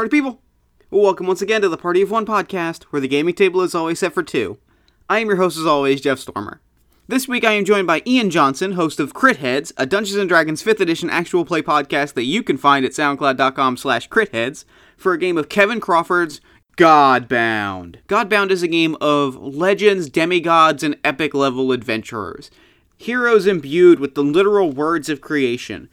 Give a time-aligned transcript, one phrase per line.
[0.00, 0.40] Party people,
[0.90, 3.98] welcome once again to the Party of One podcast, where the gaming table is always
[3.98, 4.56] set for two.
[5.10, 6.62] I am your host, as always, Jeff Stormer.
[7.06, 10.28] This week I am joined by Ian Johnson, host of Crit Heads, a Dungeons &
[10.28, 14.64] Dragons 5th edition actual play podcast that you can find at soundcloud.com slash critheads,
[14.96, 16.40] for a game of Kevin Crawford's
[16.78, 17.96] Godbound.
[18.08, 22.50] Godbound is a game of legends, demigods, and epic level adventurers.
[22.96, 25.90] Heroes imbued with the literal words of creation.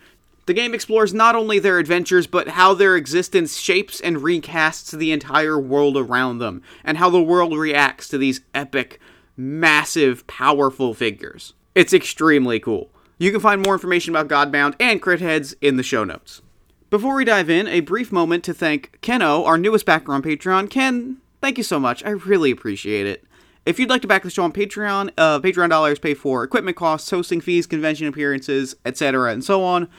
[0.47, 5.11] The game explores not only their adventures, but how their existence shapes and recasts the
[5.11, 8.97] entire world around them, and how the world reacts to these epic,
[9.35, 11.53] massive, powerful figures.
[11.75, 12.89] It's extremely cool.
[13.17, 16.41] You can find more information about Godbound and Crit Heads in the show notes.
[16.89, 20.69] Before we dive in, a brief moment to thank Keno, our newest backer on Patreon.
[20.69, 22.05] Ken, thank you so much.
[22.05, 23.25] I really appreciate it.
[23.65, 26.77] If you'd like to back the show on Patreon, uh, Patreon dollars pay for equipment
[26.77, 29.89] costs, hosting fees, convention appearances, etc., and so on.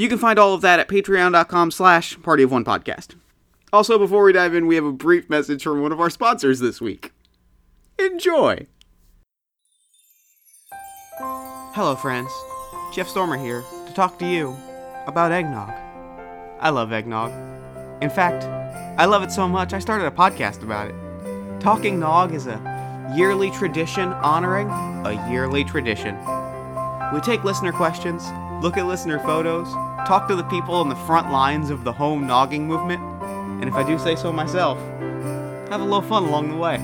[0.00, 3.16] You can find all of that at patreon.com slash party of one podcast.
[3.70, 6.58] Also, before we dive in, we have a brief message from one of our sponsors
[6.58, 7.12] this week.
[7.98, 8.66] Enjoy!
[11.18, 12.32] Hello, friends.
[12.94, 14.56] Jeff Stormer here to talk to you
[15.06, 15.68] about eggnog.
[16.60, 17.30] I love eggnog.
[18.02, 18.44] In fact,
[18.98, 21.60] I love it so much I started a podcast about it.
[21.60, 26.16] Talking Nog is a yearly tradition honoring a yearly tradition.
[27.12, 28.24] We take listener questions,
[28.62, 29.68] look at listener photos,
[30.06, 33.02] talk to the people on the front lines of the home nogging movement,
[33.60, 34.78] and if I do say so myself,
[35.68, 36.76] have a little fun along the way.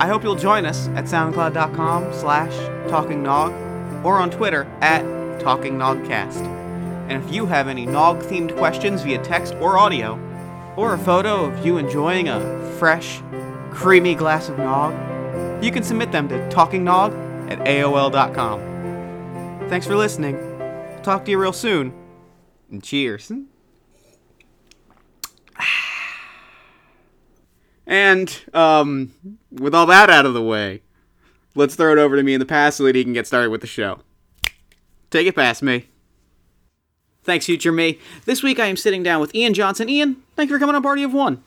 [0.00, 2.52] I hope you'll join us at soundcloud.com slash
[2.90, 5.02] talkingnog or on Twitter at
[5.40, 6.40] talkingnogcast.
[7.08, 10.18] And if you have any nog-themed questions via text or audio,
[10.76, 13.20] or a photo of you enjoying a fresh,
[13.70, 14.92] creamy glass of nog,
[15.62, 18.60] you can submit them to talkingnog at aol.com.
[19.68, 20.36] Thanks for listening.
[21.02, 22.01] Talk to you real soon.
[22.72, 23.30] And cheers.
[27.84, 29.12] And, um,
[29.50, 30.82] with all that out of the way,
[31.56, 33.50] let's throw it over to me in the past so that he can get started
[33.50, 33.98] with the show.
[35.10, 35.88] Take it past me.
[37.24, 37.98] Thanks, future me.
[38.24, 39.88] This week I am sitting down with Ian Johnson.
[39.88, 41.42] Ian, thank you for coming on Party of One.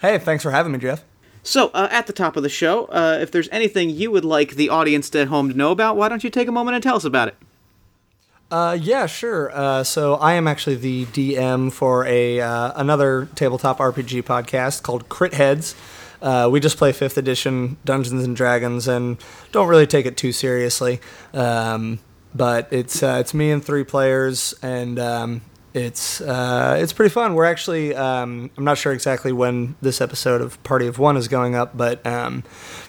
[0.00, 1.04] Hey, thanks for having me, Jeff.
[1.42, 4.52] So, uh, at the top of the show, uh, if there's anything you would like
[4.52, 6.96] the audience at home to know about, why don't you take a moment and tell
[6.96, 7.36] us about it?
[8.50, 9.50] Uh, yeah, sure.
[9.52, 15.08] Uh, so I am actually the DM for a uh, another tabletop RPG podcast called
[15.08, 15.76] Crit Heads.
[16.20, 19.18] Uh, we just play fifth edition Dungeons and Dragons and
[19.52, 21.00] don't really take it too seriously.
[21.32, 22.00] Um,
[22.34, 27.34] but it's uh, it's me and three players, and um, it's uh, it's pretty fun.
[27.34, 31.28] We're actually um, I'm not sure exactly when this episode of Party of One is
[31.28, 32.42] going up, but um,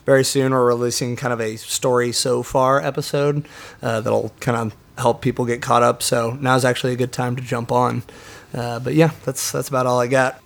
[0.06, 3.46] very soon we're releasing kind of a story so far episode
[3.82, 6.04] that'll kind of help people get caught up.
[6.04, 8.04] So now's actually a good time to jump on.
[8.54, 10.42] Uh, but yeah, that's that's about all I got.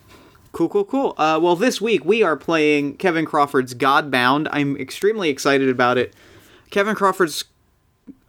[0.51, 1.15] Cool, cool, cool.
[1.17, 4.47] Uh, well, this week we are playing Kevin Crawford's Godbound.
[4.51, 6.13] I'm extremely excited about it.
[6.69, 7.43] Kevin Crawford's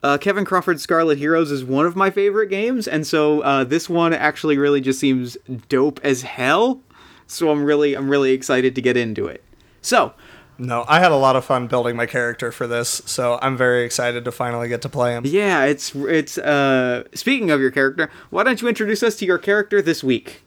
[0.03, 3.88] uh, Kevin Crawford's Scarlet Heroes is one of my favorite games, and so uh, this
[3.88, 5.37] one actually really just seems
[5.69, 6.81] dope as hell.
[7.27, 9.43] So I'm really, I'm really excited to get into it.
[9.83, 10.15] So,
[10.59, 13.84] No, I had a lot of fun building my character for this, so I'm very
[13.84, 15.27] excited to finally get to play him.
[15.27, 16.39] yeah, it's it's.
[16.39, 20.43] Uh, speaking of your character, why don't you introduce us to your character this week?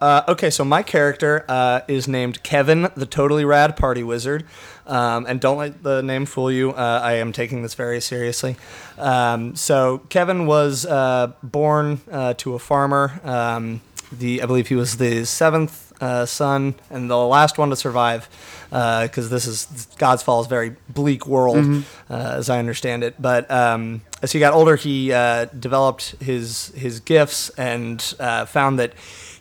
[0.00, 4.44] Uh, okay, so my character uh, is named Kevin, the totally rad party wizard.
[4.86, 6.72] Um, and don't let the name fool you.
[6.72, 8.56] Uh, I am taking this very seriously.
[8.98, 13.20] Um, so Kevin was uh, born uh, to a farmer.
[13.24, 13.80] Um,
[14.12, 18.28] the I believe he was the seventh uh, son and the last one to survive,
[18.70, 23.20] because this is God's Fall is a very bleak world, uh, as I understand it.
[23.20, 28.78] But um, as he got older, he uh, developed his his gifts and uh, found
[28.78, 28.94] that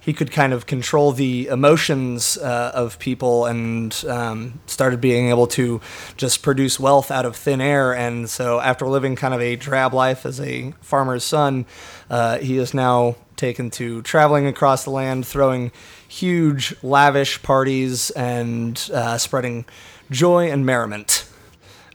[0.03, 5.47] he could kind of control the emotions uh, of people and um, started being able
[5.47, 5.79] to
[6.17, 7.95] just produce wealth out of thin air.
[7.95, 11.65] And so, after living kind of a drab life as a farmer's son,
[12.09, 15.71] uh, he is now taken to traveling across the land, throwing
[16.13, 19.65] huge, lavish parties and uh, spreading
[20.11, 21.27] joy and merriment,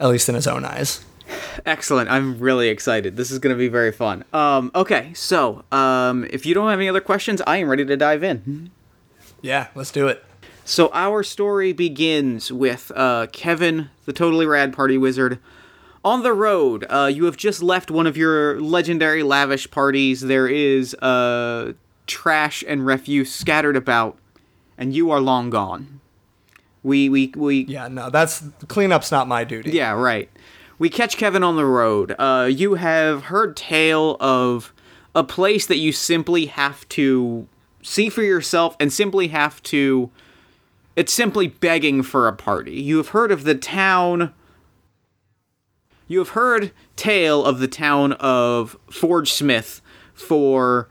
[0.00, 1.04] at least in his own eyes.
[1.66, 2.10] Excellent.
[2.10, 3.16] I'm really excited.
[3.16, 4.24] This is going to be very fun.
[4.32, 7.96] Um, okay, so um, if you don't have any other questions, I am ready to
[7.96, 8.70] dive in.
[9.42, 10.24] Yeah, let's do it.
[10.64, 15.38] So our story begins with uh, Kevin, the totally rad party wizard,
[16.04, 16.86] on the road.
[16.88, 20.22] Uh, you have just left one of your legendary lavish parties.
[20.22, 21.72] There is uh,
[22.08, 24.18] trash and refuse scattered about,
[24.76, 26.00] and you are long gone.
[26.82, 29.70] We we we Yeah, no, that's cleanup's not my duty.
[29.70, 30.28] yeah, right.
[30.78, 32.14] We catch Kevin on the road.
[32.18, 34.72] Uh, you have heard tale of
[35.14, 37.48] a place that you simply have to
[37.82, 40.10] see for yourself and simply have to.
[40.94, 42.80] It's simply begging for a party.
[42.80, 44.32] You have heard of the town.
[46.06, 49.80] You have heard tale of the town of Forge Smith
[50.14, 50.88] for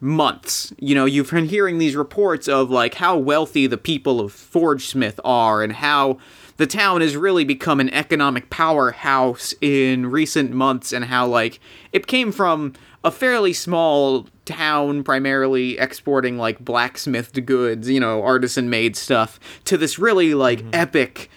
[0.00, 0.72] months.
[0.78, 4.86] You know, you've been hearing these reports of like how wealthy the people of Forge
[4.86, 6.18] Smith are and how
[6.56, 11.60] the town has really become an economic powerhouse in recent months and how like
[11.92, 12.72] it came from
[13.04, 19.76] a fairly small town primarily exporting like blacksmithed goods, you know, artisan made stuff to
[19.76, 20.70] this really like mm-hmm.
[20.72, 21.30] epic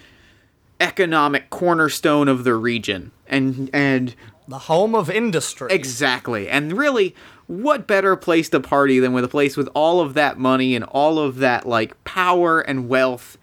[0.80, 3.12] economic cornerstone of the region.
[3.28, 4.16] And and
[4.48, 5.68] The home of industry.
[5.72, 6.50] Exactly.
[6.50, 7.16] And really,
[7.50, 10.84] what better place to party than with a place with all of that money and
[10.86, 13.40] all of that like power and wealth?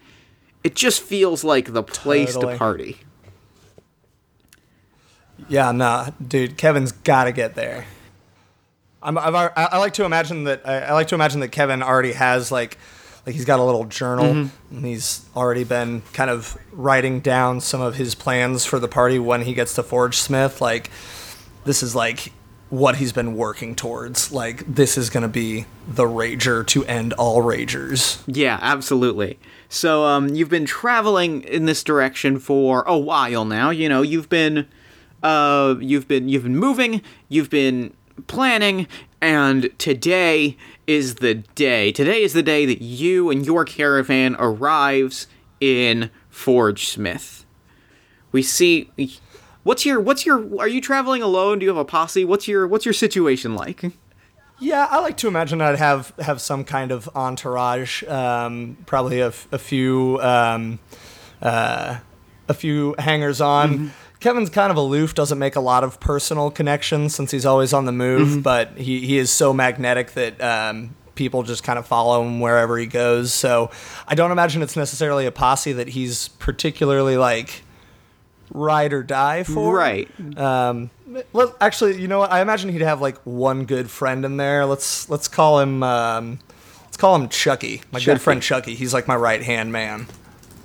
[0.63, 2.53] It just feels like the place Totally.
[2.53, 2.97] to party.
[5.49, 7.85] Yeah, nah, dude, Kevin's got to get there.
[9.03, 10.61] I'm, I've, I, I like to imagine that.
[10.67, 12.77] I, I like to imagine that Kevin already has like,
[13.25, 14.75] like he's got a little journal, Mm-hmm.
[14.77, 19.19] and he's already been kind of writing down some of his plans for the party
[19.19, 20.59] when he gets to Forge Smith.
[20.59, 20.89] Like,
[21.65, 22.31] this is like
[22.69, 24.31] what he's been working towards.
[24.31, 28.21] Like, this is gonna be the rager to end all ragers.
[28.27, 29.39] Yeah, absolutely.
[29.69, 33.69] So, um, you've been traveling in this direction for a while now.
[33.69, 34.67] You know, you've been,
[35.23, 37.93] uh, you've been, you've been moving, you've been
[38.27, 38.87] planning,
[39.21, 41.91] and today is the day.
[41.91, 45.27] Today is the day that you and your caravan arrives
[45.59, 47.45] in Forge Smith.
[48.31, 48.91] We see.
[49.67, 51.59] What's your, what's your, are you traveling alone?
[51.59, 52.23] Do you have a posse?
[52.23, 53.83] What's your, what's your situation like?
[54.59, 58.01] Yeah, I like to imagine I'd have have some kind of entourage.
[58.03, 60.79] Um, probably a, a few um,
[61.41, 61.97] uh,
[62.47, 63.91] a few hangers on.
[64.21, 67.83] Kevin's kind of aloof, doesn't make a lot of personal connections since he's always on
[67.83, 72.23] the move, but he, he is so magnetic that um, people just kind of follow
[72.23, 73.33] him wherever he goes.
[73.33, 73.69] So
[74.07, 77.63] I don't imagine it's necessarily a posse that he's particularly like
[78.51, 79.75] ride or die for.
[79.75, 80.09] Right.
[80.37, 80.89] Um,
[81.33, 82.31] let, actually, you know what?
[82.31, 84.65] I imagine he'd have like one good friend in there.
[84.65, 86.39] Let's let's call him um,
[86.85, 88.15] let's call him Chucky, my Chucky.
[88.15, 88.75] good friend Chucky.
[88.75, 90.07] He's like my right hand man.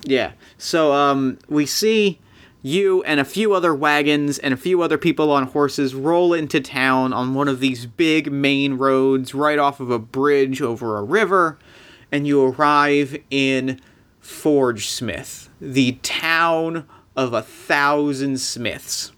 [0.04, 0.32] Yeah.
[0.58, 2.18] So um, we see
[2.62, 6.60] you and a few other wagons and a few other people on horses roll into
[6.60, 11.02] town on one of these big main roads right off of a bridge over a
[11.02, 11.58] river,
[12.10, 13.80] and you arrive in
[14.20, 16.86] Forge Smith, the town
[17.16, 19.12] of a thousand smiths.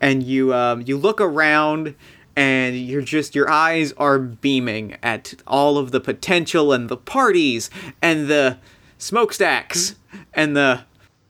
[0.00, 1.94] And you um, you look around
[2.36, 7.68] and you're just your eyes are beaming at all of the potential and the parties
[8.00, 8.58] and the
[8.98, 9.96] smokestacks
[10.32, 10.84] and the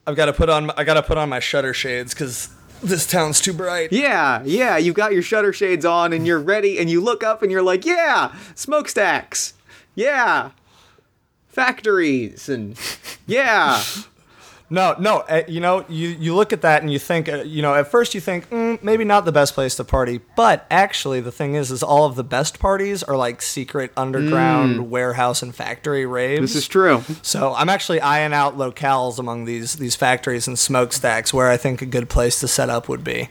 [0.06, 2.50] I've got to put on I got to put on my shutter shades because
[2.82, 3.92] this town's too bright.
[3.92, 7.42] yeah yeah you've got your shutter shades on and you're ready and you look up
[7.42, 9.54] and you're like yeah smokestacks
[9.94, 10.50] yeah
[11.48, 12.78] factories and
[13.26, 13.82] yeah
[14.72, 15.18] No, no.
[15.28, 17.90] Uh, you know, you you look at that and you think, uh, you know, at
[17.90, 21.56] first you think mm, maybe not the best place to party, but actually the thing
[21.56, 26.40] is, is all of the best parties are like secret underground warehouse and factory raves.
[26.40, 31.34] this is true So I'm actually eyeing out locales among these these factories and smokestacks
[31.34, 33.28] where I think a good place to set up would be.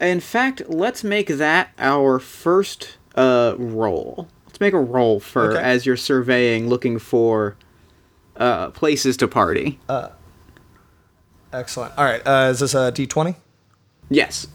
[0.00, 5.60] in fact let's make that our first uh roll let's make a roll for Okay.
[5.62, 7.56] as you're surveying looking for
[8.36, 9.80] uh places to party
[11.52, 11.96] Excellent.
[11.98, 13.36] All right, uh, is this a D20?
[14.08, 14.46] yes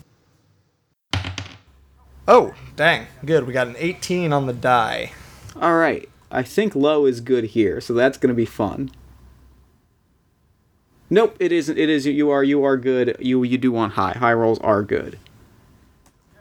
[2.28, 3.46] Oh, dang, good.
[3.46, 5.12] We got an 18 on the die.
[5.62, 6.10] All right.
[6.32, 8.90] I think low is good here, so that's going to be fun.
[11.10, 11.78] Nope, it isn't.
[11.78, 13.16] It is you are you are good.
[13.20, 14.14] You you do want high.
[14.14, 15.20] High rolls are good.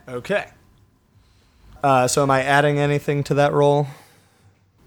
[0.09, 0.47] Okay.
[1.83, 3.89] Uh, so am I adding anything to that roll?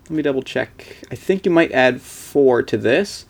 [0.06, 0.98] Let me double check.
[1.12, 3.26] I think you might add 4 to this.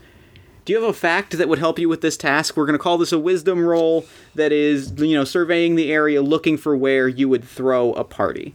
[0.67, 2.57] Do you have a fact that would help you with this task?
[2.57, 4.05] We're going to call this a wisdom roll
[4.35, 8.53] that is, you know, surveying the area looking for where you would throw a party.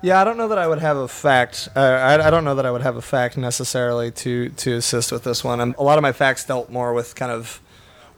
[0.00, 1.68] Yeah, I don't know that I would have a fact.
[1.76, 5.12] Uh, I, I don't know that I would have a fact necessarily to to assist
[5.12, 5.60] with this one.
[5.60, 7.60] a lot of my facts dealt more with kind of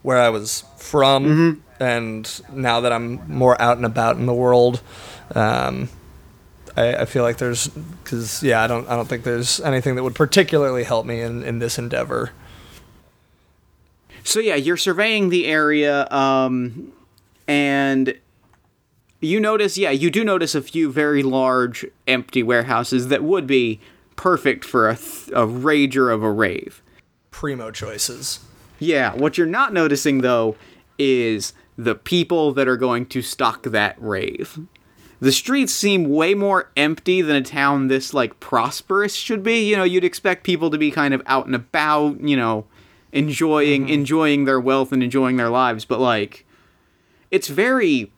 [0.01, 4.81] where I was from, and now that I'm more out and about in the world,
[5.35, 5.89] um,
[6.75, 10.03] I, I feel like there's because yeah, I don't I don't think there's anything that
[10.03, 12.31] would particularly help me in in this endeavor.
[14.23, 16.91] So yeah, you're surveying the area, um,
[17.47, 18.17] and
[19.21, 23.79] you notice, yeah, you do notice a few very large empty warehouses that would be
[24.15, 26.81] perfect for a, th- a rager of a rave.
[27.29, 28.39] Primo choices.
[28.79, 30.55] Yeah, what you're not noticing though
[30.97, 34.59] is the people that are going to stock that rave.
[35.25, 39.67] The streets seem way more empty than a town this like prosperous should be.
[39.67, 42.65] You know, you'd expect people to be kind of out and about, you know,
[43.11, 43.93] enjoying mm-hmm.
[43.93, 46.45] enjoying their wealth and enjoying their lives, but like
[47.31, 48.11] it's very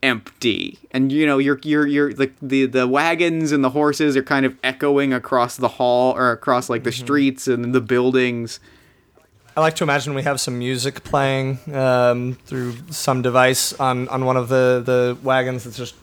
[0.00, 0.78] empty.
[0.92, 4.46] And you know you're you're you're like the the wagons and the horses are kind
[4.46, 7.04] of echoing across the hall or across like the mm-hmm.
[7.04, 8.60] streets and the buildings
[9.56, 14.24] I like to imagine we have some music playing um, through some device on, on
[14.24, 15.94] one of the, the wagons that's just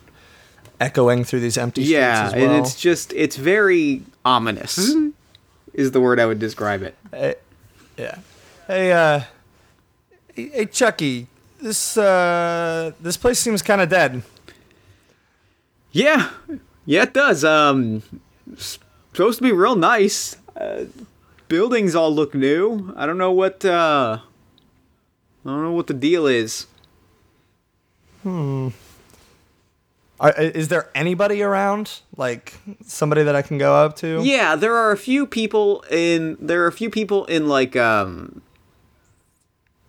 [0.79, 2.43] echoing through these empty streets yeah as well.
[2.51, 4.93] and it's just it's very ominous
[5.73, 7.33] is the word i would describe it Hey,
[7.97, 8.19] yeah.
[8.67, 9.21] Hey, uh,
[10.35, 11.25] hey, hey, Chucky.
[11.59, 14.21] This uh, this place seems kind of dead.
[15.91, 16.29] yeah
[16.85, 18.03] yeah it does um
[18.55, 20.83] supposed to be real nice uh,
[21.47, 24.19] buildings all look new i don't know what uh
[25.45, 26.67] i don't know what the deal is
[30.19, 34.19] Are, is there anybody around, like somebody that I can go up to?
[34.23, 38.41] Yeah, there are a few people in there are a few people in like um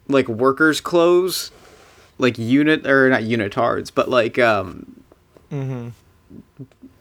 [0.07, 1.51] like workers clothes,
[2.19, 5.01] like unit or not unitards, but like um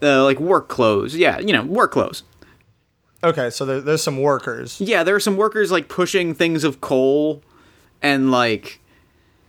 [0.02, 1.16] uh, like work clothes.
[1.16, 2.24] Yeah, you know, work clothes.
[3.24, 4.80] Okay, so there, there's some workers.
[4.80, 7.42] Yeah, there are some workers like pushing things of coal
[8.02, 8.80] and like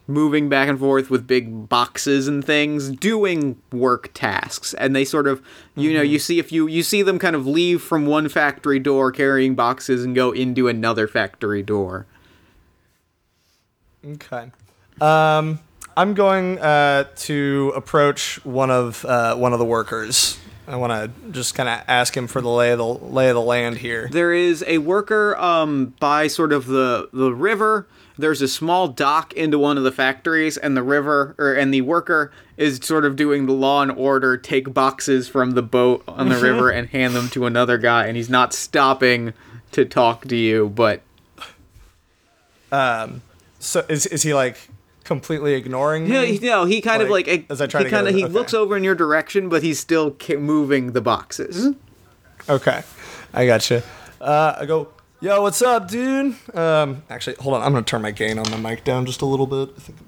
[0.06, 4.72] moving back and forth with big boxes and things, doing work tasks.
[4.74, 5.42] And they sort of,
[5.76, 8.78] you know, you see if you you see them kind of leave from one factory
[8.78, 12.06] door carrying boxes and go into another factory door.
[14.04, 14.50] Okay.
[15.00, 15.58] Um,
[15.96, 20.38] I'm going uh, to approach one of uh, one of the workers.
[20.68, 23.34] I want to just kind of ask him for the lay of the lay of
[23.34, 24.08] the land here.
[24.12, 27.86] There is a worker um by sort of the the river.
[28.18, 31.80] There's a small dock into one of the factories, and the river or and the
[31.80, 36.28] worker is sort of doing the law and order, take boxes from the boat on
[36.28, 39.32] the river and hand them to another guy, and he's not stopping
[39.72, 41.00] to talk to you, but
[42.72, 43.22] um,
[43.60, 44.68] So is is he like
[45.08, 46.36] completely ignoring yeah, me?
[46.36, 48.24] he- no, he kind of Like, like as I try he to kind of he
[48.24, 48.32] okay.
[48.32, 51.74] looks over in your direction, but he's still moving the boxes.
[52.48, 52.82] Okay,
[53.34, 53.82] I gotcha.
[54.20, 54.88] Uh, I go,
[55.20, 56.36] yo, what's up, dude?
[56.54, 57.62] Um, actually, hold on.
[57.62, 59.70] I'm gonna turn my gain on my mic down just a little bit.
[59.76, 59.98] I think.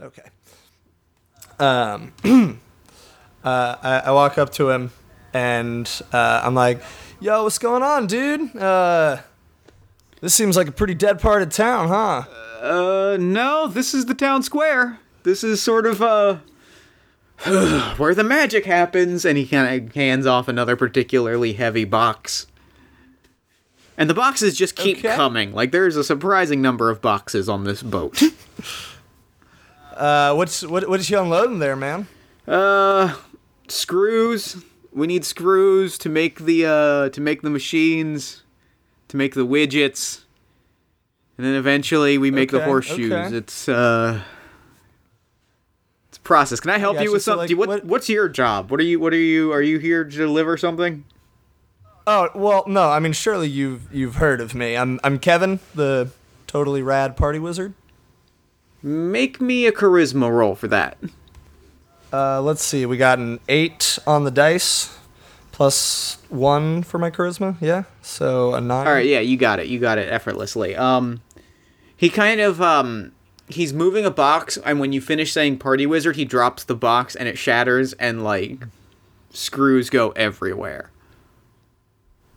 [0.00, 0.22] Okay.
[1.60, 2.12] Um,
[3.44, 4.90] uh, I, I walk up to him
[5.32, 6.82] and uh, I'm like,
[7.20, 8.56] yo, what's going on, dude?
[8.56, 9.18] Uh,
[10.20, 12.22] this seems like a pretty dead part of town, huh?
[12.64, 14.98] Uh, no, this is the town square.
[15.22, 16.38] This is sort of uh
[17.96, 22.46] where the magic happens, and he kind of hands off another particularly heavy box.
[23.96, 25.14] And the boxes just keep Okay.
[25.14, 25.52] coming.
[25.52, 28.20] Like there's a surprising number of boxes on this boat.
[29.96, 30.88] Uh, what's what?
[30.88, 32.08] What is you unloading there, man?
[32.48, 33.14] uh,
[33.68, 34.56] screws.
[34.92, 38.42] We need screws to make the uh to make the machines,
[39.06, 40.23] to make the widgets,
[41.36, 43.10] and then eventually we make the horseshoes.
[43.12, 43.36] okay.
[43.36, 44.20] It's uh.
[46.08, 46.60] It's a process.
[46.60, 47.48] Can I help you with so, something?
[47.56, 48.70] like, what, what- What's your job?
[48.70, 49.00] What are you?
[49.00, 49.52] What are you?
[49.52, 51.04] Are you here to deliver something?
[52.06, 52.90] Oh well, no.
[52.90, 54.76] I mean, surely you've you've heard of me.
[54.76, 56.10] I'm I'm Kevin, the
[56.46, 57.72] totally rad party wizard.
[58.82, 60.98] Make me a charisma roll for that.
[62.12, 62.84] Uh, let's see.
[62.84, 64.96] We got an eight on the dice,
[65.54, 67.56] plus one for my charisma.
[67.60, 68.88] Yeah, so a nine.
[68.88, 69.68] All right, yeah, you got it.
[69.68, 70.74] You got it effortlessly.
[70.74, 71.22] Um,
[71.96, 73.12] he kind of um,
[73.48, 77.14] he's moving a box, and when you finish saying "party wizard," he drops the box,
[77.14, 78.64] and it shatters, and like
[79.30, 80.90] screws go everywhere.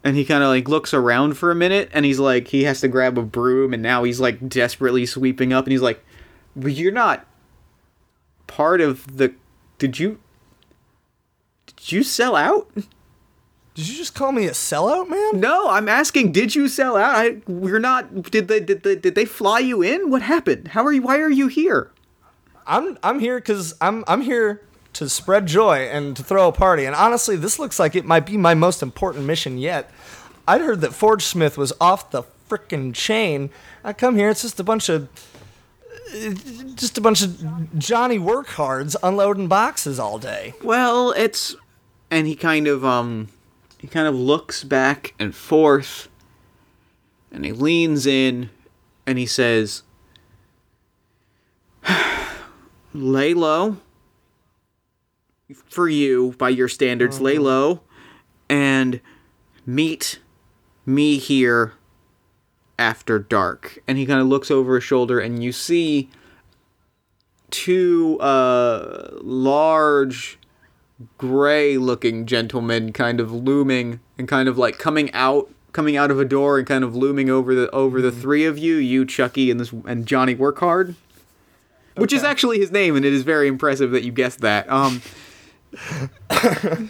[0.03, 2.81] And he kind of like looks around for a minute, and he's like, he has
[2.81, 6.05] to grab a broom, and now he's like desperately sweeping up, and he's like,
[6.55, 7.25] "But you're not
[8.45, 9.33] part of the.
[9.79, 10.19] Did you?
[11.65, 12.69] Did you sell out?"
[13.77, 15.39] Did you just call me a sellout, man?
[15.39, 16.31] No, I'm asking.
[16.31, 17.13] Did you sell out?
[17.13, 18.23] I, we're not.
[18.31, 18.59] Did they?
[18.59, 18.95] Did they?
[18.95, 20.09] Did they fly you in?
[20.09, 20.69] What happened?
[20.69, 21.03] How are you?
[21.03, 21.91] Why are you here?
[22.65, 26.85] I'm I'm here because I'm I'm here to spread joy and to throw a party.
[26.85, 29.91] And honestly, this looks like it might be my most important mission yet.
[30.47, 33.51] I'd heard that Forge Smith was off the frickin' chain.
[33.83, 35.07] I come here, it's just a bunch of
[36.73, 40.55] just a bunch of Johnny workhards unloading boxes all day.
[40.63, 41.55] Well, it's.
[42.09, 43.27] And he kind of um,
[43.77, 46.09] he kind of looks back and forth,
[47.31, 48.49] and he leans in,
[49.05, 49.83] and he says,
[52.93, 53.77] "Lay low."
[55.65, 57.79] For you, by your standards, lay low,
[58.49, 58.99] and
[59.65, 60.19] meet
[60.85, 61.73] me here
[62.77, 63.79] after dark.
[63.87, 66.09] And he kind of looks over his shoulder, and you see
[67.49, 70.37] two uh, large
[71.17, 76.19] gray looking gentleman kind of looming and kind of like coming out coming out of
[76.19, 79.51] a door and kind of looming over the over the three of you you chucky
[79.51, 80.95] and this and johnny Work workhard.
[81.95, 84.69] Which is actually his name and it is very impressive that you guessed that.
[84.69, 85.01] Um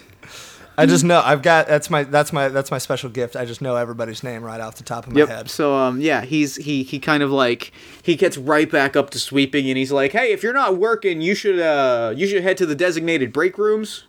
[0.78, 3.34] I just know I've got that's my that's my that's my special gift.
[3.36, 5.28] I just know everybody's name right off the top of my Yep.
[5.28, 5.50] head.
[5.50, 9.18] So um yeah, he's he he kind of like he gets right back up to
[9.18, 12.56] sweeping and he's like, "Hey, if you're not working, you should uh you should head
[12.58, 14.04] to the designated break rooms."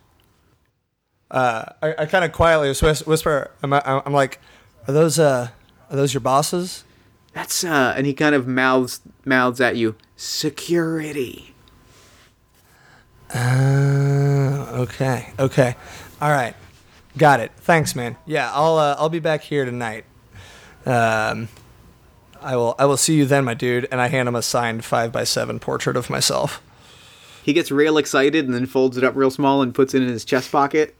[1.30, 3.50] Uh, I, I kind of quietly whis- whisper.
[3.62, 4.38] I'm, I'm like,
[4.88, 5.48] are those uh
[5.90, 6.84] are those your bosses?
[7.34, 11.54] That's uh and he kind of mouths mouths at you, "Security."
[13.32, 15.76] Uh, okay, okay,
[16.20, 16.54] all right,
[17.16, 17.52] got it.
[17.56, 18.16] Thanks, man.
[18.26, 20.04] Yeah, I'll uh, I'll be back here tonight.
[20.86, 21.48] Um,
[22.40, 23.88] I will I will see you then, my dude.
[23.90, 26.62] And I hand him a signed five by seven portrait of myself.
[27.42, 30.08] He gets real excited and then folds it up real small and puts it in
[30.08, 30.94] his chest pocket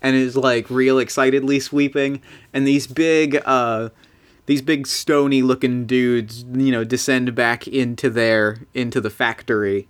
[0.00, 2.20] and is like real excitedly sweeping
[2.52, 3.90] and these big uh
[4.46, 9.86] these big stony looking dudes, you know, descend back into their into the factory.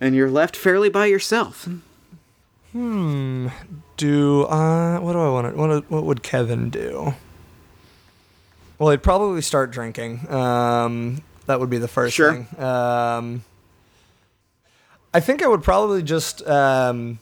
[0.00, 1.68] And you're left fairly by yourself.
[2.74, 7.14] Do uh, what do I want to what what would Kevin do?
[8.78, 10.28] Well, he'd probably start drinking.
[10.32, 12.32] Um, that would be the first Sure.
[12.32, 12.64] thing.
[12.64, 13.44] Um,
[15.14, 17.18] I think I would probably just um,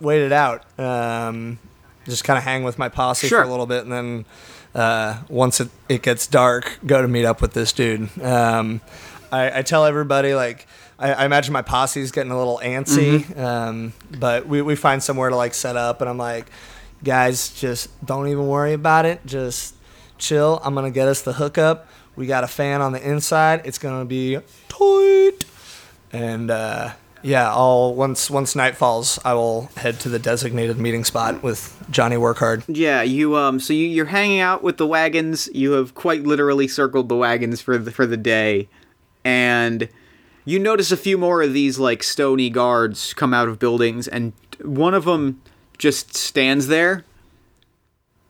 [0.00, 0.64] wait it out.
[0.80, 1.58] Um,
[2.06, 3.42] just kind of hang with my posse Sure.
[3.42, 4.24] for a little bit, and then
[4.74, 8.08] uh, once it, it gets dark, go to meet up with this dude.
[8.22, 8.80] Um,
[9.30, 10.66] I, I tell everybody like
[10.98, 15.30] I, I imagine my posse's getting a little antsy, um, but we, we find somewhere
[15.30, 16.46] to like set up, and I'm like,
[17.04, 19.24] guys, just don't even worry about it.
[19.26, 19.74] Just
[20.18, 20.60] chill.
[20.64, 21.88] I'm gonna get us the hookup.
[22.16, 23.62] We got a fan on the inside.
[23.64, 25.44] It's gonna be tight,
[26.12, 31.04] and uh, yeah, I'll once once night falls, I will head to the designated meeting
[31.04, 32.64] spot with Johnny Workhard.
[32.68, 35.48] Yeah, you um so you, you're hanging out with the wagons.
[35.52, 38.68] You have quite literally circled the wagons for the for the day.
[39.24, 39.88] And
[40.46, 44.32] you notice a few more of these like stony guards come out of buildings and
[44.62, 45.42] one of them
[45.76, 47.04] just stands there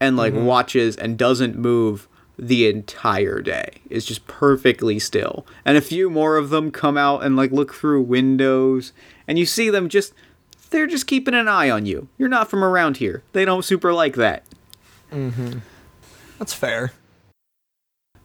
[0.00, 3.80] and like watches and doesn't move the entire day.
[3.88, 5.46] It's just perfectly still.
[5.64, 8.92] And a few more of them come out and like look through windows
[9.28, 10.12] and you see them just
[10.70, 12.08] they're just keeping an eye on you.
[12.18, 13.22] You're not from around here.
[13.32, 14.42] They don't super like that.
[15.12, 15.60] Mhm.
[16.38, 16.92] That's fair.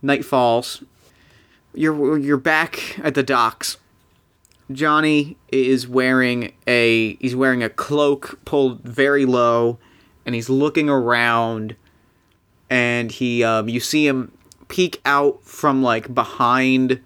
[0.01, 0.84] Night falls.
[1.73, 3.77] You're you're back at the docks.
[4.71, 9.79] Johnny is wearing a he's wearing a cloak pulled very low,
[10.25, 11.75] and he's looking around,
[12.69, 14.31] and he um you see him
[14.67, 17.01] peek out from like behind,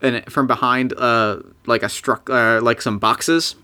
[0.00, 3.56] and from behind uh like a struck uh, like some boxes,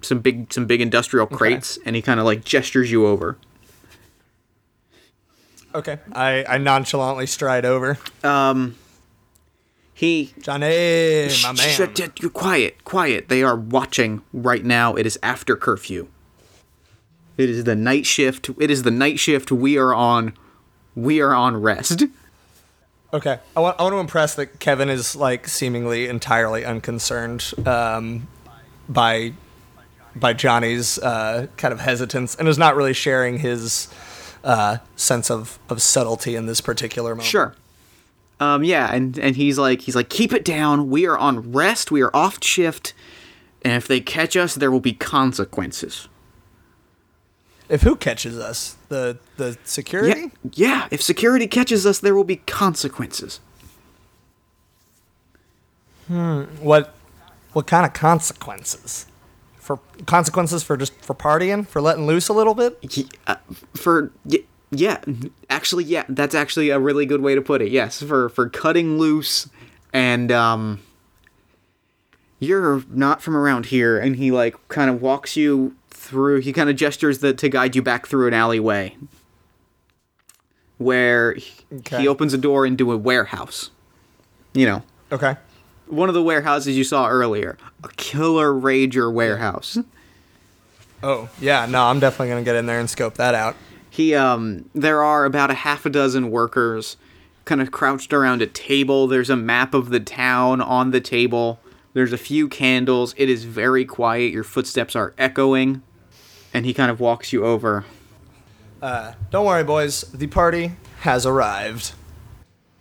[0.00, 3.38] some big some big industrial crates, and he kind of like gestures you over.
[5.74, 5.98] Okay.
[6.12, 7.98] I, I nonchalantly stride over.
[8.24, 8.76] Um,
[9.96, 11.56] he Johnny, my man.
[11.56, 11.80] shh,
[12.20, 13.30] you quiet, quiet.
[13.30, 14.94] They are watching right now.
[14.94, 16.08] It is after curfew.
[17.38, 18.50] It is the night shift.
[18.58, 19.50] It is the night shift.
[19.50, 20.34] We are on.
[20.94, 22.04] We are on rest.
[23.14, 23.38] Okay.
[23.56, 28.28] I want, I want to impress that Kevin is like seemingly entirely unconcerned um,
[28.90, 29.32] by
[30.14, 33.88] by Johnny's uh, kind of hesitance and is not really sharing his
[34.44, 37.28] uh, sense of, of subtlety in this particular moment.
[37.28, 37.54] Sure.
[38.40, 38.64] Um.
[38.64, 38.92] Yeah.
[38.92, 40.90] And and he's like he's like keep it down.
[40.90, 41.90] We are on rest.
[41.90, 42.92] We are off shift.
[43.62, 46.08] And if they catch us, there will be consequences.
[47.68, 48.76] If who catches us?
[48.88, 50.30] The the security?
[50.42, 50.50] Yeah.
[50.52, 50.88] Yeah.
[50.90, 53.40] If security catches us, there will be consequences.
[56.06, 56.42] Hmm.
[56.60, 56.94] What
[57.52, 59.06] what kind of consequences?
[59.56, 62.78] For consequences for just for partying, for letting loose a little bit?
[62.96, 63.36] Ye- uh,
[63.74, 64.98] for y- yeah
[65.48, 68.98] actually yeah that's actually a really good way to put it yes for for cutting
[68.98, 69.48] loose
[69.92, 70.80] and um
[72.40, 76.68] you're not from around here and he like kind of walks you through he kind
[76.68, 78.94] of gestures that to guide you back through an alleyway
[80.78, 82.00] where he, Okay.
[82.02, 83.70] he opens a door into a warehouse
[84.52, 85.36] you know Okay.
[85.86, 89.78] one of the warehouses you saw earlier a killer rager warehouse
[91.02, 93.54] Oh, yeah, no, I'm definitely gonna get in there and scope that out.
[93.96, 96.96] He um there are about a half a dozen workers
[97.44, 101.60] kind of crouched around a table there's a map of the town on the table
[101.94, 105.82] there's a few candles it is very quiet your footsteps are echoing
[106.52, 107.84] and he kind of walks you over
[108.82, 110.02] Uh, Don't worry, boys.
[110.12, 111.92] The party has arrived.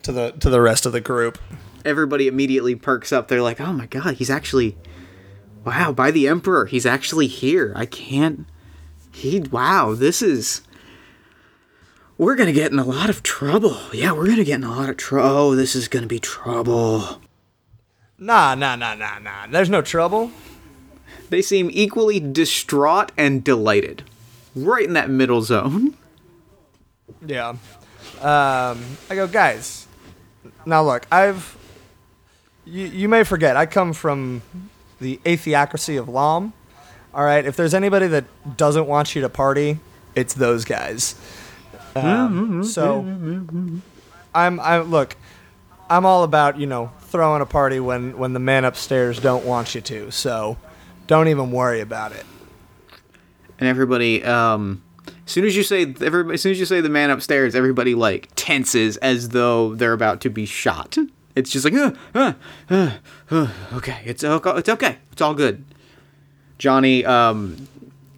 [0.04, 1.38] To the to the rest of the group.
[1.86, 4.76] everybody immediately perks up they're like oh my god he's actually
[5.64, 6.68] Wow, by the Emperor.
[6.68, 7.74] He's actually here.
[7.76, 8.46] I can't.
[9.12, 9.40] He.
[9.40, 10.62] Wow, this is.
[12.18, 13.78] We're gonna get in a lot of trouble.
[13.94, 15.30] Yeah, we're gonna get in a lot of trouble.
[15.30, 17.22] Oh, this is gonna be trouble.
[18.18, 19.48] Nah, nah, nah, nah, nah.
[19.48, 20.32] There's no trouble.
[21.30, 24.04] They seem equally distraught and delighted.
[24.56, 25.98] Right in that middle zone.
[27.26, 27.50] Yeah.
[28.22, 29.88] Um, I go, guys.
[30.66, 31.58] Now look, I've.
[32.64, 34.42] You, you may forget, I come from
[35.00, 36.54] the atheocracy of Lom.
[37.14, 38.26] All right, if there's anybody that
[38.58, 39.80] doesn't want you to party,
[40.16, 41.16] it's those guys.
[41.96, 43.00] Um, so,
[44.34, 44.60] I'm.
[44.60, 45.16] I look.
[45.90, 49.76] I'm all about you know throwing a party when when the man upstairs don't want
[49.76, 50.12] you to.
[50.12, 50.58] So,
[51.08, 52.26] don't even worry about it.
[53.60, 54.82] and everybody um
[55.26, 57.96] as soon as you say everybody as soon as you say the man upstairs everybody
[57.96, 60.98] like tenses as though they're about to be shot
[61.36, 62.34] it's just like uh, uh,
[62.70, 62.92] uh,
[63.32, 65.64] uh, okay it's okay it's okay it's all good
[66.58, 67.68] johnny um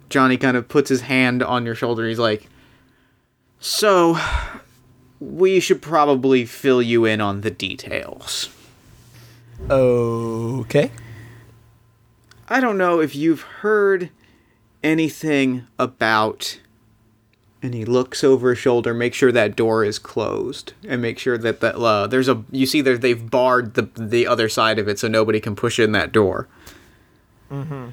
[0.08, 2.48] johnny kind of puts his hand on your shoulder he's like
[3.60, 4.18] so
[5.20, 8.48] we should probably fill you in on the details
[9.70, 10.90] Okay.
[12.48, 14.10] I don't know if you've heard
[14.82, 16.60] anything about.
[17.60, 21.36] And he looks over his shoulder, make sure that door is closed, and make sure
[21.36, 22.44] that that uh, there's a.
[22.52, 25.80] You see, there they've barred the the other side of it, so nobody can push
[25.80, 26.46] in that door.
[27.50, 27.88] Mm-hmm.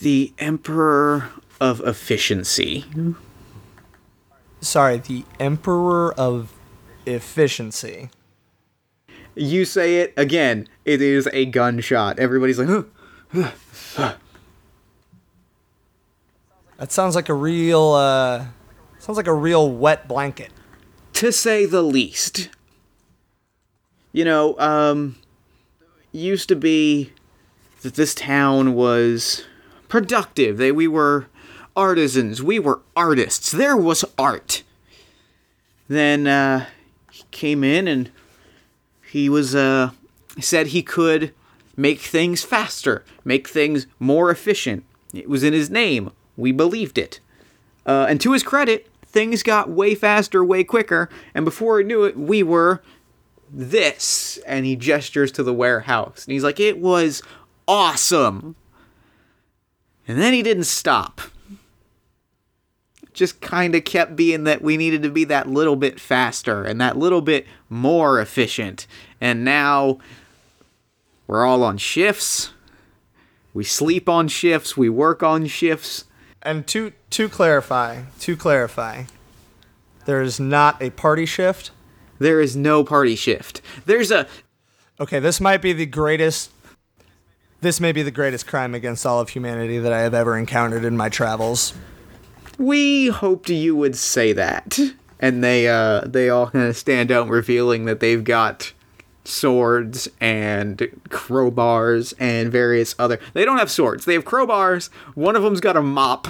[0.00, 2.84] The Emperor of Efficiency.
[4.66, 6.52] Sorry, the Emperor of
[7.06, 8.10] Efficiency.
[9.34, 10.66] You say it again.
[10.84, 12.18] It is a gunshot.
[12.18, 12.84] Everybody's like,
[13.32, 14.14] huh.
[16.78, 18.46] That sounds like a real uh
[18.98, 20.50] sounds like a real wet blanket.
[21.14, 22.50] to say the least.
[24.12, 25.16] You know, um,
[26.12, 27.12] used to be
[27.82, 29.44] that this town was
[29.88, 30.56] productive.
[30.56, 31.26] They we were
[31.76, 32.42] artisans.
[32.42, 33.52] We were artists.
[33.52, 34.62] There was art.
[35.88, 36.66] Then uh,
[37.12, 38.10] he came in and
[39.10, 39.90] he was uh,
[40.40, 41.32] said he could
[41.76, 44.84] make things faster, make things more efficient.
[45.12, 46.10] It was in his name.
[46.36, 47.20] We believed it.
[47.84, 52.04] Uh, and to his credit, things got way faster, way quicker, and before he knew
[52.04, 52.82] it, we were
[53.50, 54.38] this.
[54.46, 56.24] And he gestures to the warehouse.
[56.24, 57.22] And he's like, it was
[57.68, 58.56] awesome.
[60.08, 61.20] And then he didn't stop.
[63.16, 66.78] Just kind of kept being that we needed to be that little bit faster and
[66.82, 68.86] that little bit more efficient.
[69.22, 69.98] And now
[71.26, 72.50] we're all on shifts.
[73.54, 74.76] We sleep on shifts.
[74.76, 76.04] We work on shifts.
[76.42, 79.04] And to to clarify, to clarify,
[80.04, 81.70] there is not a party shift.
[82.18, 83.62] There is no party shift.
[83.86, 84.26] There's a
[85.00, 86.50] Okay, this might be the greatest
[87.62, 90.84] this may be the greatest crime against all of humanity that I have ever encountered
[90.84, 91.72] in my travels.
[92.58, 94.78] We hoped you would say that.
[95.18, 98.72] And they uh they all kind of stand out revealing that they've got
[99.24, 104.04] swords and crowbars and various other They don't have swords.
[104.04, 104.88] They have crowbars.
[105.14, 106.28] One of them's got a mop.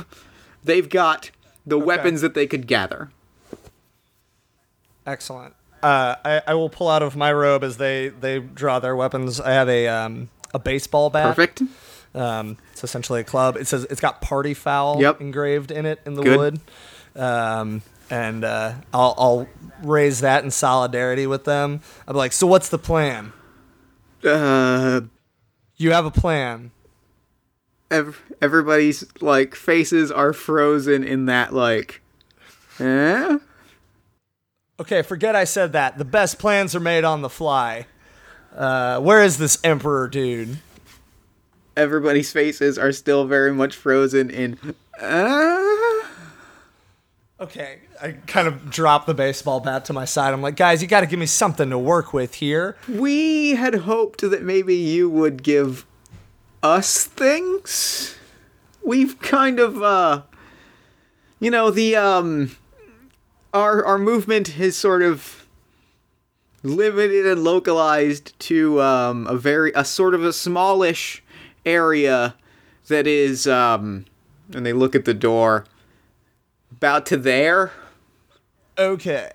[0.65, 1.31] They've got
[1.67, 3.11] the weapons that they could gather.
[5.05, 5.55] Excellent.
[5.83, 9.41] Uh, I, I will pull out of my robe as they, they draw their weapons.
[9.41, 11.37] I have a um, a baseball bat.
[11.37, 11.63] Perfect.
[12.17, 13.57] Um, it's essentially a club.
[13.57, 15.21] It says it's got party foul Yep.
[15.21, 16.39] engraved in it in the Good.
[16.39, 16.61] wood.
[17.23, 19.49] Um, and uh, I'll, I'll
[19.83, 21.81] raise that in solidarity with them.
[22.09, 23.33] I'll be like, so what's the plan?
[24.25, 25.03] Uh
[25.77, 26.71] You have a plan.
[27.91, 32.01] ev- everybody's like faces are frozen in that like
[32.81, 33.39] eh?
[34.81, 35.97] Okay, forget I said that.
[35.99, 37.87] The best plans are made on the fly.
[38.55, 40.59] Uh, where is this emperor dude?
[41.77, 44.59] Everybody's faces are still very much frozen in
[45.01, 46.03] uh?
[47.39, 50.33] Okay, I kind of drop the baseball bat to my side.
[50.33, 52.77] I'm like, guys, you got to give me something to work with here.
[52.89, 55.85] we had hoped that maybe you would give
[56.63, 58.17] us things
[58.83, 60.23] we've kind of uh
[61.39, 62.57] you know the um
[63.53, 65.47] our our movement is sort of
[66.63, 71.23] limited and localized to um a very a sort of a smallish
[71.67, 72.35] area
[72.89, 74.07] that is um
[74.55, 75.65] and they look at the door
[76.71, 77.73] about to there
[78.79, 79.33] Okay.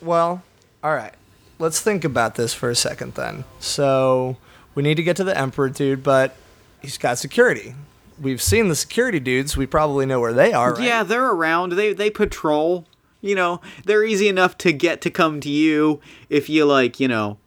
[0.00, 0.42] Well,
[0.82, 1.12] all right.
[1.58, 3.44] Let's think about this for a second then.
[3.60, 4.36] So,
[4.74, 6.34] we need to get to the Emperor dude, but
[6.80, 7.74] he's got security.
[8.20, 9.56] We've seen the security dudes.
[9.56, 10.82] We probably know where they are, right?
[10.82, 11.72] Yeah, they're around.
[11.72, 12.86] They they patrol.
[13.20, 17.06] You know, they're easy enough to get to come to you if you like, you
[17.06, 17.38] know,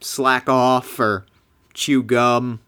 [0.00, 1.26] slack off or
[1.74, 2.60] chew gum.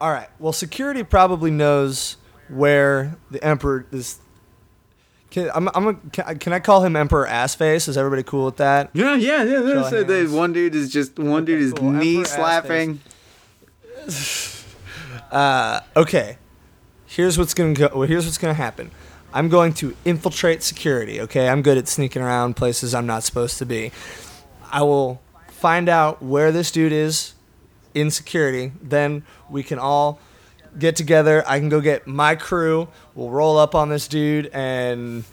[0.00, 0.28] All right.
[0.38, 2.16] Well, security probably knows
[2.48, 4.18] where the emperor is.
[5.30, 7.88] Can, I'm, I'm a, can, I- can I call him Emperor Assface?
[7.88, 8.90] Is everybody cool with that?
[8.94, 9.58] Yeah, yeah, yeah.
[9.60, 10.32] Show So of the hands.
[10.32, 11.92] one dude is just one dude is cool.
[11.92, 13.00] knee Emperor slapping.
[15.30, 16.38] Uh, okay.
[17.06, 17.88] Here's what's gonna go.
[17.94, 18.90] well, Here's what's gonna happen.
[19.32, 21.20] I'm going to infiltrate security.
[21.20, 23.92] Okay, I'm good at sneaking around places I'm not supposed to be.
[24.72, 27.34] I will find out where this dude is
[27.94, 28.72] in security.
[28.82, 30.20] Then we can all
[30.78, 31.44] get together.
[31.46, 32.88] I can go get my crew.
[33.14, 35.24] We'll roll up on this dude and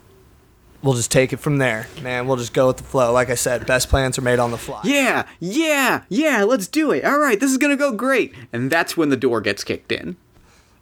[0.82, 1.88] we'll just take it from there.
[2.02, 3.12] Man, we'll just go with the flow.
[3.12, 4.82] Like I said, best plans are made on the fly.
[4.84, 6.44] Yeah, yeah, yeah.
[6.44, 7.04] Let's do it.
[7.04, 8.34] All right, this is gonna go great.
[8.52, 10.18] And that's when the door gets kicked in.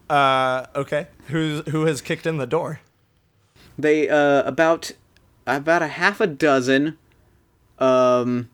[0.10, 1.08] Uh, okay.
[1.28, 2.80] Who's who has kicked in the door?
[3.78, 4.92] They uh about
[5.48, 6.98] about a half a dozen.
[7.80, 8.50] Um,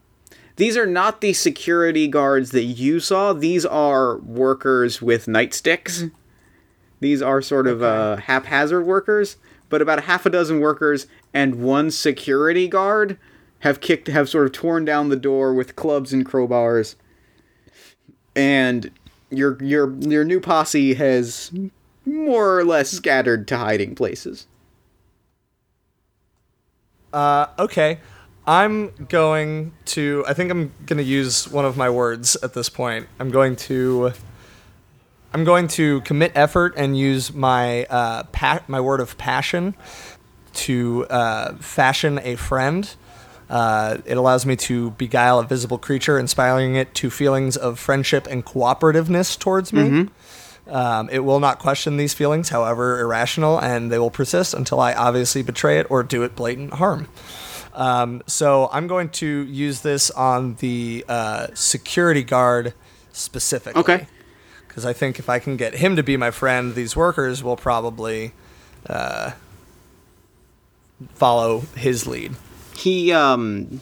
[0.62, 3.34] these are not the security guards that you saw.
[3.34, 6.12] These are workers with nightsticks.
[7.00, 9.38] These are sort of uh, haphazard workers,
[9.70, 13.18] but about a half a dozen workers and one security guard
[13.62, 16.94] have kicked, have sort of torn down the door with clubs and crowbars.
[18.36, 18.92] And
[19.32, 21.52] your your your new posse has
[22.06, 24.46] more or less scattered to hiding places.
[27.12, 27.98] Uh, okay.
[28.46, 30.24] I'm going to.
[30.28, 33.08] I think I'm going to use one of my words at this point.
[33.20, 34.14] I'm going to.
[35.34, 39.76] I'm going to commit effort and use my uh, pa- my word of passion
[40.54, 42.94] to uh, fashion a friend.
[43.50, 48.26] Uh, it allows me to beguile a visible creature, inspiring it to feelings of friendship
[48.30, 50.10] and cooperativeness towards me.
[50.68, 54.94] Um, it will not question these feelings, however irrational, and they will persist until I
[54.94, 57.10] obviously betray it or do it blatant harm.
[57.74, 62.74] Um, so I'm going to use this on the uh, security guard
[63.12, 63.80] specifically.
[63.80, 64.08] Okay.
[64.68, 67.58] Because I think if I can get him to be my friend, these workers will
[67.58, 68.34] probably
[68.88, 69.32] uh,
[71.16, 72.36] follow his lead.
[72.78, 73.82] he um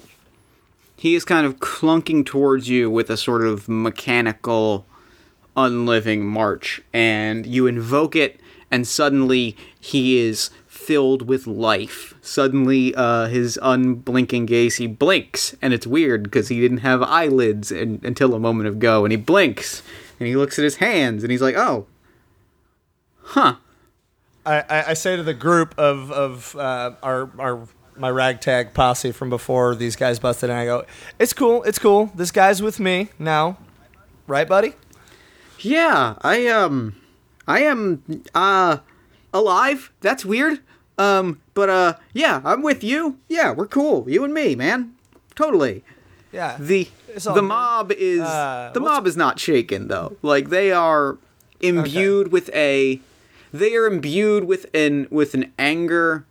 [0.98, 4.86] he is kind of clunking towards you with a sort of mechanical
[5.56, 8.40] unliving march and you invoke it
[8.72, 10.50] and suddenly he is
[10.90, 16.60] filled with life suddenly uh his unblinking gaze he blinks and it's weird because he
[16.60, 19.84] didn't have eyelids in, until a moment ago and he blinks
[20.20, 21.86] and he looks at his hands and he's like oh
[23.22, 23.54] huh
[24.44, 29.12] I, I, I say to the group of of uh, our our my ragtag posse
[29.12, 30.86] from before these guys busted in, I go,
[31.20, 32.12] "It's cool, it's cool.
[32.16, 33.58] This guy's with me now,
[34.26, 34.74] right, buddy?"
[35.60, 36.96] Yeah, I um
[37.48, 38.78] I am uh
[39.34, 39.92] alive.
[40.02, 40.62] That's weird.
[41.00, 43.18] Um but uh yeah, I'm with you.
[43.28, 44.10] Yeah, we're cool.
[44.10, 44.94] You and me, man.
[45.36, 45.84] Totally.
[46.32, 46.58] Yeah.
[46.60, 47.44] The the good.
[47.44, 50.18] mob is Uh, the mob is not shaken though.
[50.22, 51.18] Like they are
[51.62, 53.00] imbued with a
[53.52, 56.26] they are imbued with an with an anger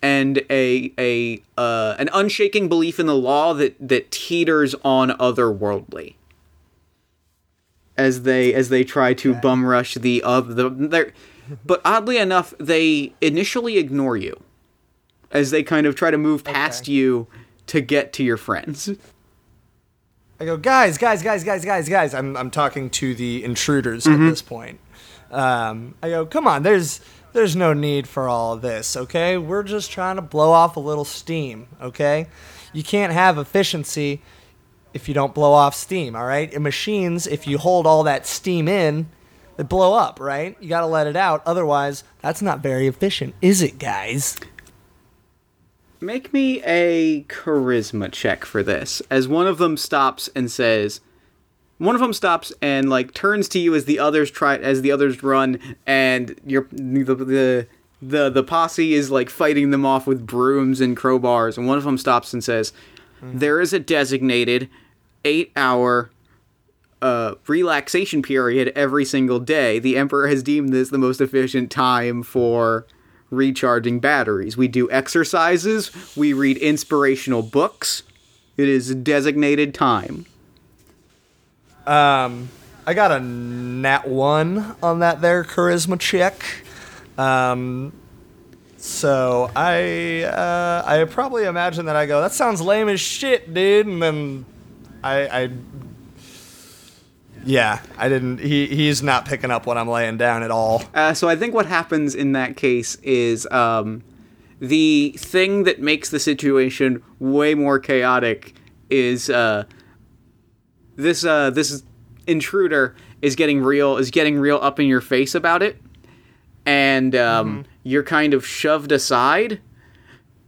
[0.00, 6.14] and a a uh, an unshaking belief in the law that that teeters on otherworldly
[7.96, 11.12] as they as they try to bum rush the of the their
[11.66, 14.40] but oddly enough they initially ignore you
[15.30, 16.92] as they kind of try to move past Okay.
[16.92, 17.26] you
[17.66, 18.90] to get to your friends
[20.40, 22.14] I go, guys, guys, guys, guys, guys, guys.
[22.14, 24.26] I'm I'm talking to the intruders Mm-hmm.
[24.26, 24.80] at this point.
[25.30, 27.00] Um, I go, come on, there's
[27.32, 29.38] there's no need for all of this, okay?
[29.38, 32.26] We're just trying to blow off a little steam, okay?
[32.72, 34.20] You can't have efficiency
[34.94, 36.52] if you don't blow off steam, all right?
[36.52, 39.06] In machines, if you hold all that steam in,
[39.56, 40.56] they blow up, right?
[40.60, 41.42] You got to let it out.
[41.46, 44.36] Otherwise, that's not very efficient, is it, guys?
[46.00, 49.02] Make me a charisma check for this.
[49.10, 51.00] As one of them stops and says,
[51.78, 54.92] one of them stops and like turns to you as the others try as the
[54.92, 57.66] others run, and you're the the
[58.00, 61.84] the, the posse is like fighting them off with brooms and crowbars, and one of
[61.84, 62.72] them stops and says,
[63.20, 63.38] mm-hmm.
[63.38, 64.68] "There is a designated
[65.24, 66.10] eight-hour."
[67.00, 69.80] Uh, relaxation period every single day.
[69.80, 72.86] The Emperor has deemed this the most efficient time for
[73.28, 74.56] recharging batteries.
[74.56, 78.04] We do exercises, we read inspirational books.
[78.56, 80.26] It is designated time.
[81.86, 82.50] Um,
[82.86, 86.44] I got a nat one on that there charisma check.
[87.18, 87.92] Um,
[88.76, 93.86] so I uh, I probably imagine that I go that sounds lame as shit, dude,
[93.86, 94.44] and then
[95.02, 95.50] I I
[97.44, 100.84] yeah I didn't he he's not picking up what I'm laying down at all.
[100.94, 104.02] Uh, so I think what happens in that case is um,
[104.60, 108.54] the thing that makes the situation way more chaotic
[108.90, 109.64] is uh,
[110.96, 111.82] this uh, this
[112.26, 115.80] intruder is getting real is getting real up in your face about it,
[116.64, 119.60] and um, you're kind of shoved aside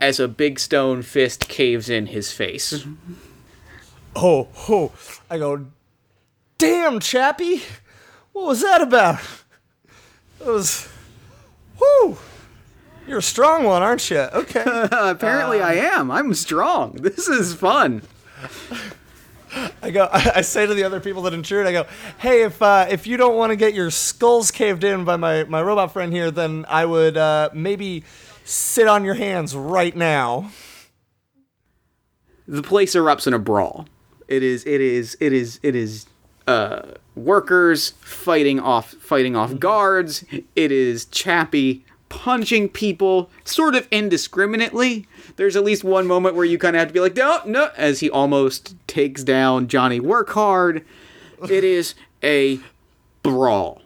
[0.00, 2.86] as a big stone fist caves in his face.
[4.16, 4.92] Oh, oh.
[5.30, 5.66] I go,
[6.58, 7.62] damn, Chappie.
[8.32, 9.20] What was that about?
[10.40, 10.88] It was,
[11.80, 12.16] whoo.
[13.06, 14.18] You're a strong one, aren't you?
[14.18, 14.64] Okay.
[14.92, 16.10] Apparently, I am.
[16.10, 16.92] I'm strong.
[16.94, 18.02] This is fun.
[19.82, 20.08] I go.
[20.12, 21.86] I say to the other people that intrude, I go,
[22.18, 25.44] "Hey, if uh, if you don't want to get your skulls caved in by my,
[25.44, 28.04] my robot friend here, then I would uh, maybe
[28.44, 30.50] sit on your hands right now."
[32.46, 33.86] the place erupts in a brawl.
[34.28, 36.06] It is it is it is it is
[36.46, 36.82] uh
[37.14, 40.24] workers fighting off fighting off guards.
[40.54, 45.06] It is Chappie punching people sort of indiscriminately.
[45.36, 47.70] There's at least one moment where you kind of have to be like, no, no,
[47.76, 50.84] as he almost takes down Johnny Workhard.
[51.50, 52.60] It is a
[53.22, 53.82] brawl.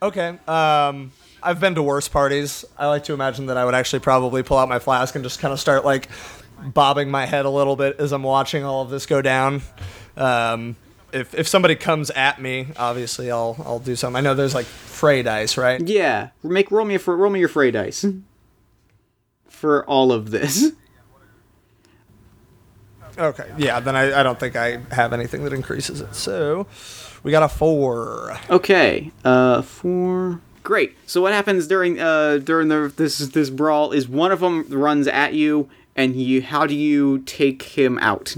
[0.00, 0.38] Okay.
[0.48, 2.64] Um, I've been to worse parties.
[2.76, 5.40] I like to imagine that I would actually probably pull out my flask and just
[5.40, 6.08] kind of start like
[6.62, 9.62] bobbing my head a little bit as I'm watching all of this go down.
[10.16, 10.76] Um,
[11.12, 14.16] if if somebody comes at me, obviously I'll I'll do something.
[14.16, 15.80] I know there's like fray dice, right?
[15.80, 18.04] Yeah, make roll me a roll me your fray dice
[19.48, 20.72] for all of this.
[23.16, 23.50] Okay.
[23.56, 23.80] Yeah.
[23.80, 26.14] Then I, I don't think I have anything that increases it.
[26.14, 26.66] So
[27.22, 28.38] we got a four.
[28.48, 30.40] Okay, uh, four.
[30.62, 30.96] Great.
[31.06, 35.08] So what happens during uh during the this this brawl is one of them runs
[35.08, 35.68] at you,
[35.98, 38.34] and you how do you take him out?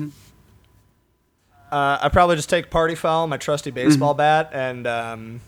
[1.71, 5.41] Uh, I probably just take party foul, my trusty baseball bat, and um,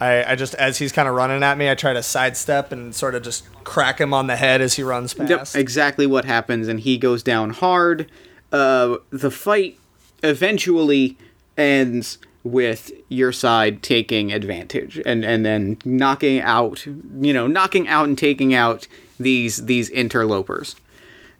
[0.00, 2.94] I, I just as he's kind of running at me, I try to sidestep and
[2.94, 5.54] sort of just crack him on the head as he runs past.
[5.54, 8.08] Yep, exactly what happens, and he goes down hard.
[8.52, 9.76] Uh, the fight
[10.22, 11.16] eventually
[11.56, 18.06] ends with your side taking advantage and and then knocking out, you know, knocking out
[18.06, 18.86] and taking out
[19.18, 20.76] these these interlopers.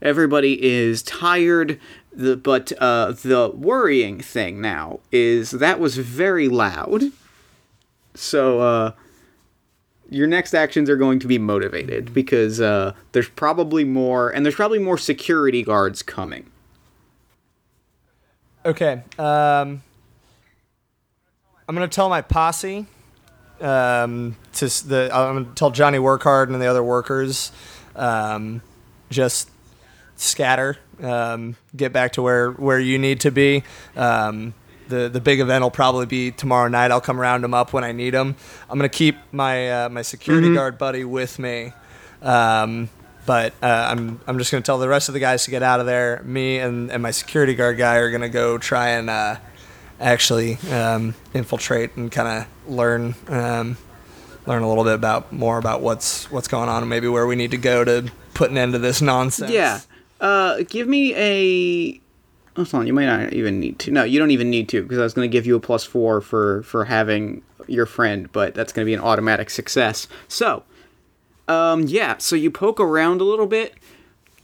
[0.02, 1.80] Everybody is tired,
[2.12, 7.04] the, but uh, the worrying thing now is that was very loud.
[8.14, 8.92] So uh,
[10.10, 14.54] your next actions are going to be motivated because uh, there's probably more, and there's
[14.54, 16.50] probably more security guards coming.
[18.64, 19.02] Okay.
[19.18, 19.82] Um,
[21.68, 22.86] I'm gonna tell my posse.
[23.60, 27.52] Um, to the I'm gonna tell Johnny Workhard and the other workers,
[27.94, 28.62] um,
[29.10, 29.50] just
[30.16, 30.78] scatter.
[31.02, 33.62] Um, get back to where where you need to be.
[33.96, 34.54] Um,
[34.88, 36.90] the the big event will probably be tomorrow night.
[36.90, 38.36] I'll come round them up when I need them.
[38.70, 41.72] I'm gonna keep my uh, my security guard buddy with me.
[42.22, 42.88] Um,
[43.26, 45.80] but uh, I'm I'm just gonna tell the rest of the guys to get out
[45.80, 46.22] of there.
[46.24, 49.36] Me and, and my security guard guy are gonna go try and uh,
[50.00, 53.76] actually um, infiltrate and kind of learn um,
[54.46, 57.36] learn a little bit about more about what's what's going on and maybe where we
[57.36, 59.50] need to go to put an end to this nonsense.
[59.50, 59.80] Yeah.
[60.20, 62.00] Uh, give me a.
[62.56, 63.90] Hold on, you might not even need to.
[63.90, 65.84] No, you don't even need to because I was going to give you a plus
[65.84, 70.08] four for for having your friend, but that's going to be an automatic success.
[70.28, 70.64] So,
[71.48, 72.16] um, yeah.
[72.18, 73.74] So you poke around a little bit.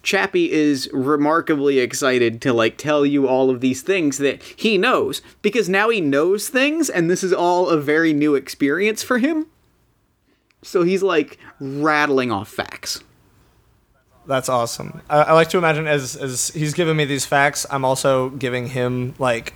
[0.02, 5.22] Chappie is remarkably excited to like tell you all of these things that he knows
[5.42, 9.46] because now he knows things and this is all a very new experience for him.
[10.60, 13.02] So he's like rattling off facts.
[14.26, 15.02] That's awesome.
[15.10, 18.68] I, I like to imagine as as he's giving me these facts, I'm also giving
[18.68, 19.54] him like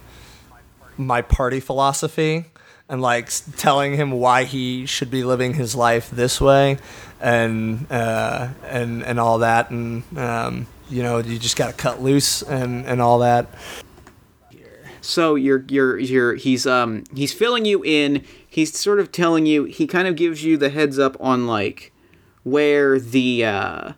[0.96, 2.46] my party philosophy
[2.88, 6.78] and like telling him why he should be living his life this way,
[7.20, 12.02] and uh, and and all that, and um, you know you just got to cut
[12.02, 13.46] loose and and all that.
[15.00, 18.24] So you're you're you're he's um he's filling you in.
[18.48, 19.64] He's sort of telling you.
[19.64, 21.92] He kind of gives you the heads up on like
[22.42, 23.92] where the uh,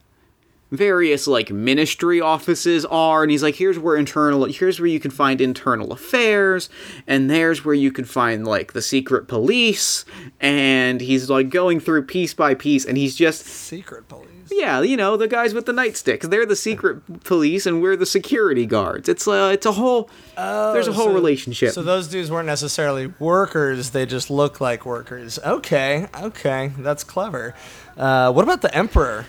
[0.71, 4.45] various like ministry offices are, and he's like, here's where internal.
[4.45, 6.69] Here's where you can find internal affairs,
[7.07, 10.05] and there's where you can find like the secret police.
[10.41, 14.29] And he's like going through piece by piece, and he's just Secret police.
[14.51, 16.23] yeah, you know, the guys with the nightsticks.
[16.29, 19.09] They're the secret police, and we're the security guards.
[19.09, 20.11] It's uh, it's a whole.
[20.37, 21.73] oh, there's a whole so- relationship.
[21.73, 25.39] So those dudes weren't necessarily workers; they just look like workers.
[25.45, 27.55] Okay, okay, that's clever.
[27.97, 29.27] Uh, what about the emperor?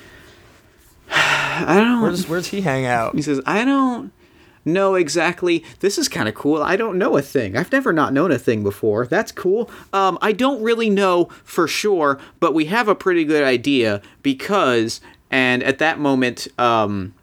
[1.11, 2.01] I don't.
[2.01, 3.15] Where's where's he hang out?
[3.15, 4.11] He says, I don't
[4.65, 5.63] know exactly.
[5.79, 6.61] This is kind of cool.
[6.61, 7.57] I don't know a thing.
[7.57, 9.07] I've never not known a thing before.
[9.07, 9.69] That's cool.
[9.93, 15.01] Um, I don't really know for sure, but we have a pretty good idea because,
[15.31, 17.13] and at that moment, um,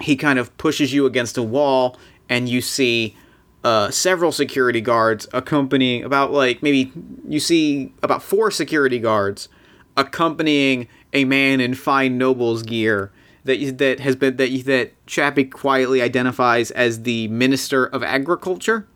[0.00, 1.98] he kind of pushes you against a wall,
[2.28, 3.16] and you see
[3.64, 6.92] uh, several security guards accompanying about like maybe
[7.26, 9.48] you see about four security guards
[9.96, 13.10] accompanying a man in fine noble's gear
[13.44, 18.86] that that has been that that Chappie quietly identifies as the minister of agriculture.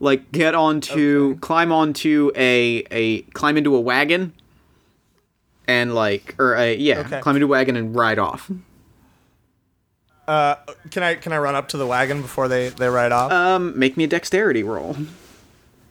[0.00, 1.38] Like get onto Okay.
[1.40, 4.32] climb onto a a climb into a wagon
[5.66, 7.20] and like or a yeah Okay.
[7.20, 8.48] climb into a wagon and ride off.
[10.28, 10.56] Uh,
[10.90, 13.32] can I can I run up to the wagon before they they ride off?
[13.32, 14.94] Um, make me a dexterity roll.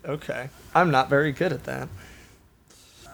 [0.06, 1.90] okay, I'm not very good at that.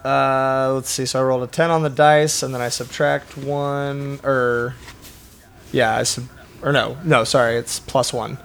[0.04, 1.06] Uh, let's see.
[1.06, 4.76] So I rolled a ten on the dice, and then I subtract one, or
[5.72, 6.26] yeah, I sub,
[6.62, 8.38] or no, no, sorry, it's plus one.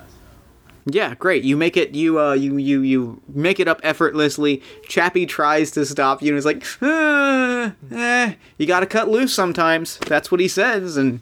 [0.91, 1.45] Yeah, great.
[1.45, 1.95] You make it.
[1.95, 4.63] You uh, you you you make it up effortlessly.
[4.89, 9.35] Chappie tries to stop you and is like, "Uh, eh, you got to cut loose
[9.35, 9.99] sometimes.
[10.07, 10.97] That's what he says.
[10.97, 11.21] And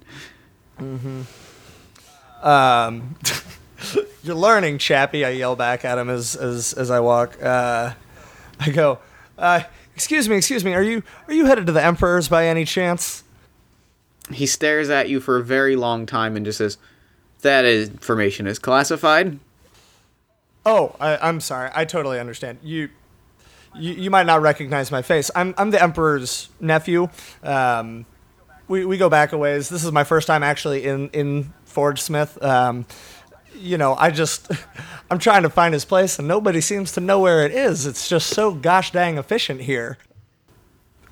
[2.43, 3.16] Um,
[4.22, 5.24] you're learning, Chappie.
[5.24, 7.43] I yell back at him as as as I walk.
[7.43, 7.95] Uh,
[8.61, 9.01] I go,
[9.37, 9.62] uh,
[9.97, 10.75] excuse me, excuse me.
[10.75, 13.25] Are you are you headed to the Emperor's by any chance?
[14.33, 16.79] he stares at you for a very long time and just says,
[17.43, 19.39] "That information is classified."
[20.65, 21.71] Oh, I, I'm sorry.
[21.75, 22.59] I totally understand.
[22.63, 22.89] You,
[23.77, 25.31] you, you might not recognize my face.
[25.37, 27.09] I'm, I'm the Emperor's nephew.
[27.45, 28.05] Um,
[28.67, 29.69] we, we go back a ways.
[29.69, 32.43] This is my first time actually in, in Forge Smith.
[32.43, 32.85] Um,
[33.57, 34.51] you know, I just,
[35.11, 37.87] I'm trying to find his place and nobody seems to know where it is.
[37.87, 39.99] It's just so gosh dang efficient here.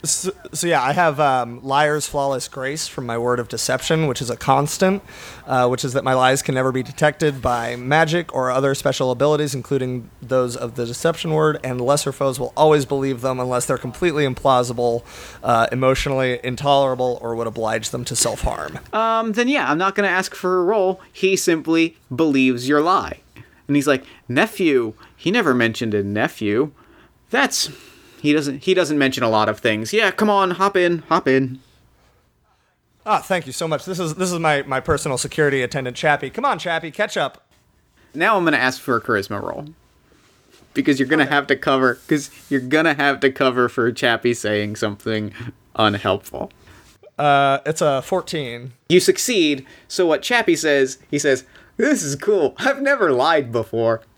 [0.04, 4.20] So, so yeah, I have um, liar's flawless grace from my word of deception, which
[4.20, 5.02] is a constant,
[5.46, 9.10] uh, which is that my lies can never be detected by magic or other special
[9.10, 11.58] abilities, including those of the deception word.
[11.64, 15.04] And lesser foes will always believe them unless they're completely implausible,
[15.42, 18.78] uh, emotionally intolerable, or would oblige them to self harm.
[18.92, 21.00] Um, then yeah, I'm not gonna ask for a roll.
[21.12, 23.20] He simply believes your lie,
[23.66, 26.72] and he's like, "Nephew." He never mentioned a nephew.
[27.30, 27.70] That's
[28.24, 29.92] he doesn't he doesn't mention a lot of things.
[29.92, 31.60] Yeah, come on, hop in, hop in.
[33.04, 33.84] Ah, thank you so much.
[33.84, 36.30] This is this is my my personal security attendant, Chappie.
[36.30, 37.46] Come on, Chappie, catch up.
[38.14, 39.66] Now I'm gonna ask for a charisma roll.
[40.72, 44.76] Because you're gonna have to cover because you're gonna have to cover for Chappie saying
[44.76, 45.34] something
[45.76, 46.50] unhelpful.
[47.18, 48.72] Uh, it's a 14.
[48.88, 51.44] You succeed, so what Chappie says, he says,
[51.76, 52.54] This is cool.
[52.56, 54.00] I've never lied before.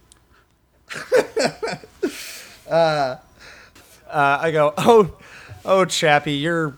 [2.68, 3.18] Uh,
[4.12, 5.16] I go, oh,
[5.64, 6.74] oh, Chappie, your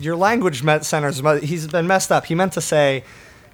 [0.00, 2.26] your language center's he's been messed up.
[2.26, 3.04] He meant to say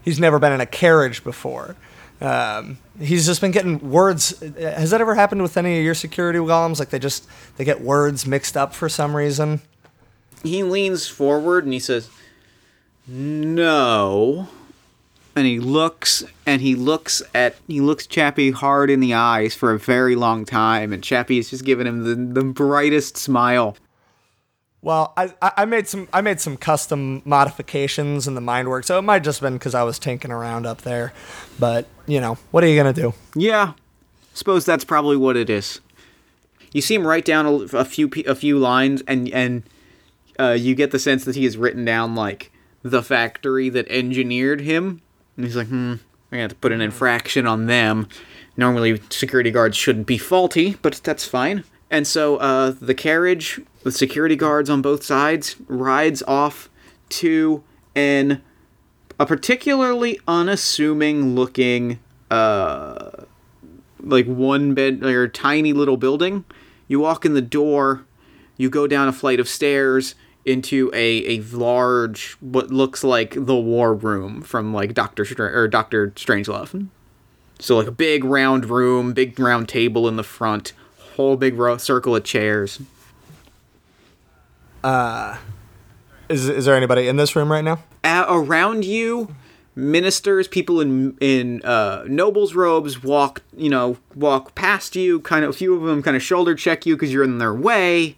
[0.03, 1.77] he's never been in a carriage before.
[2.21, 4.41] Um, he's just been getting words.
[4.41, 6.79] Has that ever happened with any of your security golems?
[6.79, 9.61] Like they just they get words mixed up for some reason.
[10.43, 12.11] He leans forward and he says,
[13.07, 14.49] No.
[15.41, 19.73] And he looks and he looks at he looks Chappie hard in the eyes for
[19.73, 23.75] a very long time, and Chappie is just giving him the, the brightest smile.
[24.83, 28.99] Well, I, I made some I made some custom modifications in the mind work, so
[28.99, 31.15] it might just been because I was tinking around up there.
[31.59, 33.15] But you know, what are you gonna do?
[33.35, 33.73] Yeah,
[34.35, 35.81] suppose that's probably what it is.
[36.75, 39.63] You see him write down a, a few a few lines, and and
[40.39, 44.61] uh, you get the sense that he has written down like the factory that engineered
[44.61, 45.01] him,
[45.41, 45.95] and he's like, hmm,
[46.31, 48.09] I got to put an infraction on them.
[48.59, 51.65] Normally, security guards shouldn't be faulty, but that's fine.
[51.91, 56.69] And so uh, the carriage with security guards on both sides rides off
[57.09, 57.65] to
[57.95, 58.43] an
[59.19, 61.99] a particularly unassuming looking
[62.31, 63.11] uh
[63.99, 66.45] like one bed or tiny little building.
[66.87, 68.05] You walk in the door,
[68.59, 70.15] you go down a flight of stairs
[70.45, 75.69] into a, a large what looks like the war room from like Doctor Str- or
[75.69, 76.89] Doctor Strangelove.
[77.59, 80.73] So like a big round room, big round table in the front,
[81.17, 82.81] whole big row circle of chairs.
[86.29, 87.81] Is is there anybody in this room right now?
[88.05, 89.35] Around you
[89.77, 95.51] ministers people in in uh, nobles robes walk you know walk past you kind of
[95.51, 98.17] a few of them kind of shoulder check you because you're in their way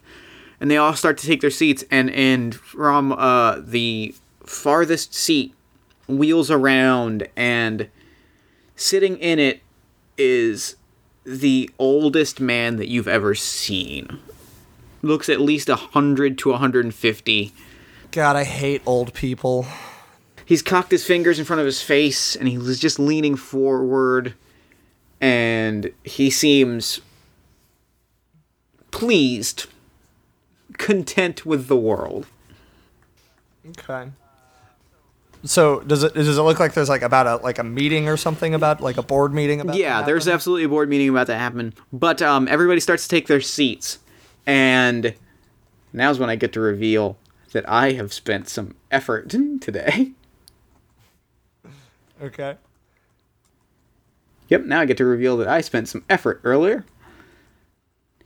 [0.62, 5.52] and they all start to take their seats and and from uh, the farthest seat
[6.06, 7.88] wheels around and
[8.76, 9.60] sitting in it
[10.16, 10.76] is
[11.24, 14.20] the oldest man that you've ever seen.
[15.02, 17.52] Looks at least 100 to 150
[18.12, 19.66] God, I hate old people.
[20.44, 24.34] he's cocked his fingers in front of his face and he was just leaning forward
[25.20, 27.00] and he seems
[28.92, 29.66] pleased
[30.86, 32.26] content with the world
[33.70, 34.10] Okay.
[35.44, 38.16] So does it does it look like there's like about a like a meeting or
[38.16, 39.76] something about like a board meeting about?
[39.76, 41.74] Yeah, there's absolutely a board meeting about to happen.
[41.92, 43.98] But um, everybody starts to take their seats,
[44.46, 45.14] and
[45.92, 47.16] now's when I get to reveal
[47.52, 50.12] that I have spent some effort today.
[52.22, 52.56] okay.
[54.48, 56.84] Yep, now I get to reveal that I spent some effort earlier.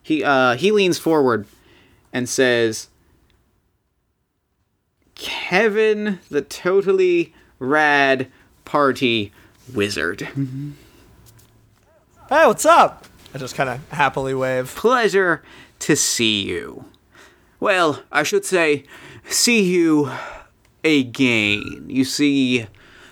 [0.02, 1.46] He uh he leans forward
[2.16, 2.88] and says
[5.14, 8.28] Kevin the totally rad
[8.64, 9.32] party
[9.74, 10.22] wizard.
[10.22, 10.72] Hey,
[12.46, 13.04] what's up?
[13.34, 14.74] I just kind of happily wave.
[14.74, 15.42] Pleasure
[15.80, 16.86] to see you.
[17.60, 18.84] Well, I should say
[19.28, 20.10] see you
[20.82, 21.84] again.
[21.86, 22.66] You see,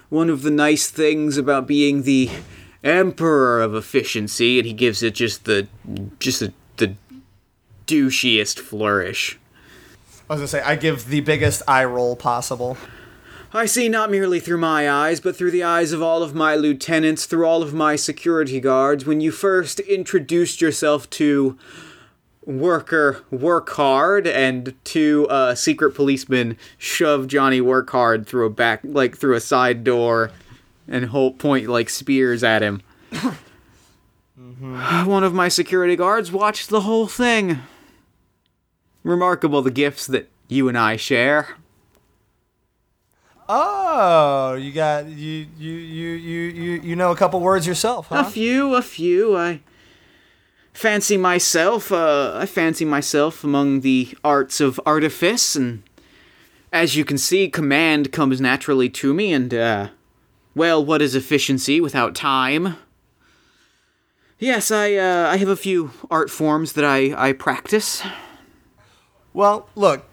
[0.08, 2.30] one of the nice things about being the
[2.82, 5.68] emperor of efficiency, and he gives it just the
[6.20, 6.54] just the
[7.86, 9.38] douchiest flourish.
[10.28, 12.76] I was gonna say I give the biggest eye roll possible.
[13.52, 16.56] I see not merely through my eyes, but through the eyes of all of my
[16.56, 19.06] lieutenants, through all of my security guards.
[19.06, 21.56] When you first introduced yourself to
[22.44, 28.80] Worker Work Hard and to uh, secret policeman shove Johnny Work Hard through a back,
[28.82, 30.32] like through a side door,
[30.88, 32.82] and hold point like spears at him.
[34.60, 37.60] One of my security guards watched the whole thing.
[39.04, 41.56] Remarkable the gifts that you and I share.
[43.48, 48.24] Oh, you got you you you you you you know a couple words yourself, huh?
[48.26, 49.36] A few, a few.
[49.36, 49.60] I
[50.72, 51.92] fancy myself.
[51.92, 55.82] Uh, I fancy myself among the arts of artifice, and
[56.72, 59.34] as you can see, command comes naturally to me.
[59.34, 59.88] And uh,
[60.54, 62.76] well, what is efficiency without time?
[64.38, 68.02] Yes, I uh, I have a few art forms that I I practice.
[69.34, 70.06] Well, look,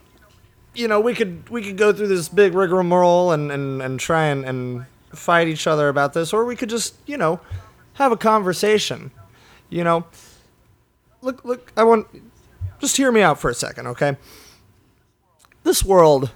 [0.73, 4.25] you know we could we could go through this big rigmarole and and and try
[4.25, 7.39] and and fight each other about this, or we could just you know
[7.93, 9.11] have a conversation.
[9.69, 10.05] You know,
[11.21, 12.07] look look, I want
[12.79, 14.17] just hear me out for a second, okay?
[15.63, 16.31] This world,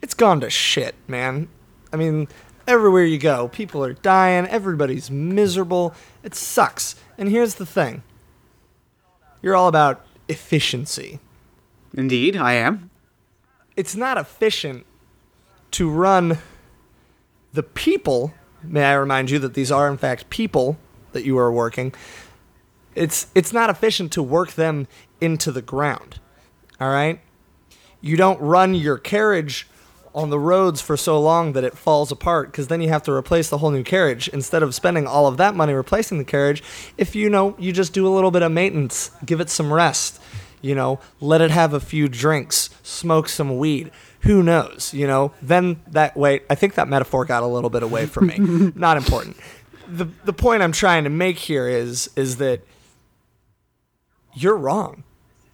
[0.00, 1.48] it's gone to shit, man.
[1.92, 2.28] I mean,
[2.66, 5.94] everywhere you go, people are dying, everybody's miserable.
[6.22, 6.96] It sucks.
[7.18, 8.02] And here's the thing
[9.42, 11.20] you're all about efficiency.
[11.94, 12.90] Indeed, I am.
[13.76, 14.86] It's not efficient
[15.72, 16.38] to run
[17.52, 18.34] the people.
[18.62, 20.78] May I remind you that these are, in fact, people
[21.12, 21.92] that you are working.
[22.94, 24.86] It's, it's not efficient to work them
[25.20, 26.20] into the ground.
[26.80, 27.20] All right?
[28.00, 29.66] You don't run your carriage
[30.14, 33.12] on the roads for so long that it falls apart because then you have to
[33.12, 36.62] replace the whole new carriage instead of spending all of that money replacing the carriage
[36.98, 40.20] if you know you just do a little bit of maintenance give it some rest
[40.60, 43.90] you know let it have a few drinks smoke some weed.
[44.20, 45.32] Who knows you know?
[45.40, 48.38] Then that way i think that metaphor got a little bit away from me.
[48.74, 49.36] Not important.
[49.88, 52.60] The the point i'm trying to make here is is that
[54.34, 55.04] you're wrong.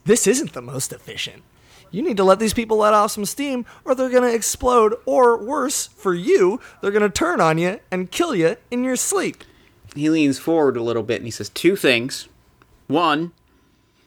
[0.04, 1.42] This isn't the most efficient.
[1.90, 4.94] You need to let these people let off some steam or they're going to explode
[5.06, 8.96] or worse for you they're going to turn on you and kill you in your
[8.96, 9.44] sleep.
[9.94, 12.28] He leans forward a little bit and he says two things.
[12.86, 13.32] One,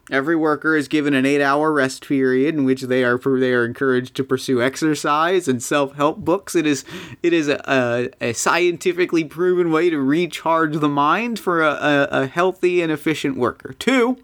[0.09, 4.15] every worker is given an eight-hour rest period in which they are they are encouraged
[4.15, 6.55] to pursue exercise and self-help books.
[6.55, 6.83] It is
[7.23, 12.07] it is a, a, a scientifically proven way to recharge the mind for a, a,
[12.11, 13.73] a healthy and efficient worker.
[13.79, 14.17] Two,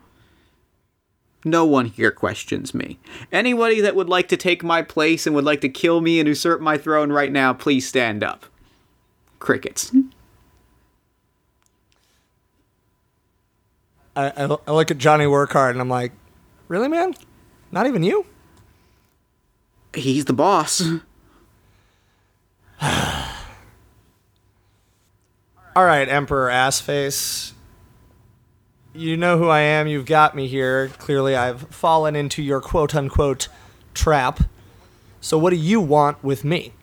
[1.43, 2.97] no one here questions me.
[3.31, 6.27] Anybody that would like to take my place and would like to kill me and
[6.27, 8.47] usurp my throne right now, please stand up.
[9.37, 9.91] Crickets.
[14.15, 16.11] I, I, look at johnny workhard and i'm like
[16.67, 17.13] really man?
[17.71, 18.25] Not even you?
[19.93, 20.81] He's the boss.
[22.81, 23.31] all
[25.75, 27.53] right emperor assface.
[28.93, 29.87] You know who i am.
[29.87, 30.89] You've got me here.
[30.89, 33.47] Clearly i've fallen into your quote unquote
[33.93, 34.41] trap.
[35.21, 36.73] So what do you want with me?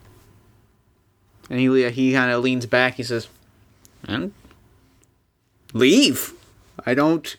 [1.49, 2.95] And he he kind of leans back.
[2.95, 3.29] He says,
[4.07, 4.35] "I don't-
[5.73, 6.33] "Leave.
[6.85, 7.37] I don't.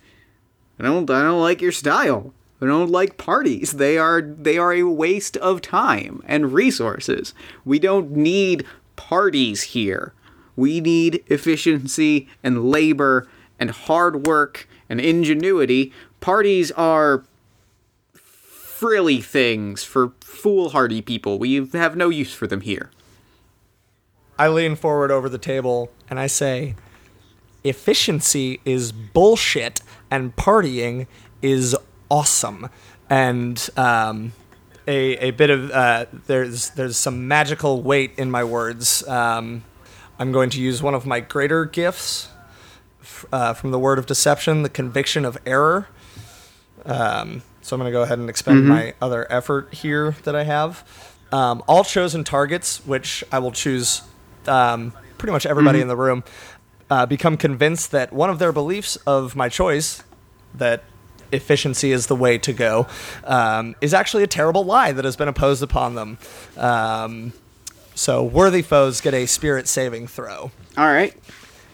[0.79, 1.09] I don't.
[1.09, 2.33] I don't like your style.
[2.61, 3.73] I don't like parties.
[3.73, 7.33] They are they are a waste of time and resources.
[7.65, 8.65] We don't need
[8.95, 10.13] parties here.
[10.55, 13.27] We need efficiency and labor
[13.59, 15.91] and hard work and ingenuity.
[16.19, 17.25] Parties are."
[18.13, 21.39] Frilly things for foolhardy people.
[21.39, 22.91] We have no use for them here.
[24.37, 26.75] I lean forward over the table and I say,
[27.63, 31.07] efficiency is bullshit and partying
[31.41, 31.75] is
[32.09, 32.69] awesome.
[33.09, 34.33] And um,
[34.87, 39.07] a, a bit of uh, there's there's some magical weight in my words.
[39.07, 39.63] Um,
[40.19, 42.29] I'm going to use one of my greater gifts
[43.01, 45.87] f- uh, from the word of deception, the conviction of error.
[46.85, 50.43] Um, so I'm going to go ahead and expend my other effort here that I
[50.43, 50.83] have.
[51.31, 54.01] Um, all chosen targets, which I will choose
[54.47, 56.23] um, pretty much everybody in the room,
[56.89, 60.03] uh, become convinced that one of their beliefs of my choice,
[60.53, 60.83] that
[61.31, 62.87] efficiency is the way to go,
[63.23, 66.17] um, is actually a terrible lie that has been imposed upon them.
[66.57, 67.33] Um,
[67.95, 71.15] so worthy foes get a spirit saving throw All right.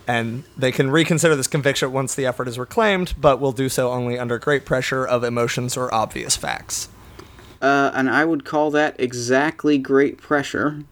[0.07, 3.91] and they can reconsider this conviction once the effort is reclaimed, but will do so
[3.91, 6.89] only under great pressure of emotions or obvious facts.
[7.62, 10.84] Uh, and I would call that exactly great pressure,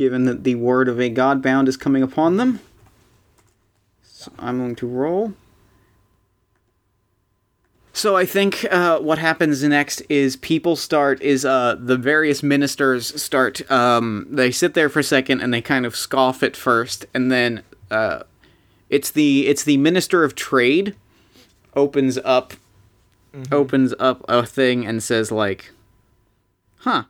[0.00, 2.58] given that the word of a godbound is coming upon them.
[4.02, 5.34] So I'm going to roll.
[7.92, 13.20] So I think uh, what happens next is people start is uh, the various ministers
[13.20, 13.70] start.
[13.70, 17.30] Um, they sit there for a second and they kind of scoff at first, and
[17.30, 18.22] then uh,
[18.88, 20.96] it's the it's the minister of trade
[21.76, 22.54] opens up
[23.52, 25.72] opens up a thing and says like,
[26.78, 27.04] "Huh."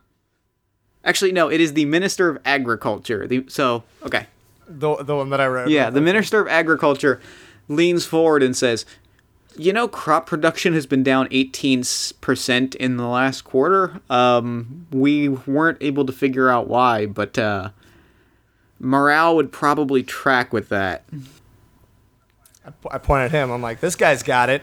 [1.03, 1.49] Actually, no.
[1.49, 3.27] It is the minister of agriculture.
[3.27, 4.27] The so okay.
[4.67, 5.69] The, the one that I wrote.
[5.69, 7.19] Yeah, the Minister of Agriculture
[7.67, 8.85] leans forward and says,
[9.57, 13.99] "You know, crop production has been down 18% in the last quarter.
[14.09, 17.71] Um, we weren't able to figure out why, but uh,
[18.79, 21.03] morale would probably track with that."
[22.91, 23.49] I pointed at him.
[23.51, 24.61] I'm like, this guy's got it.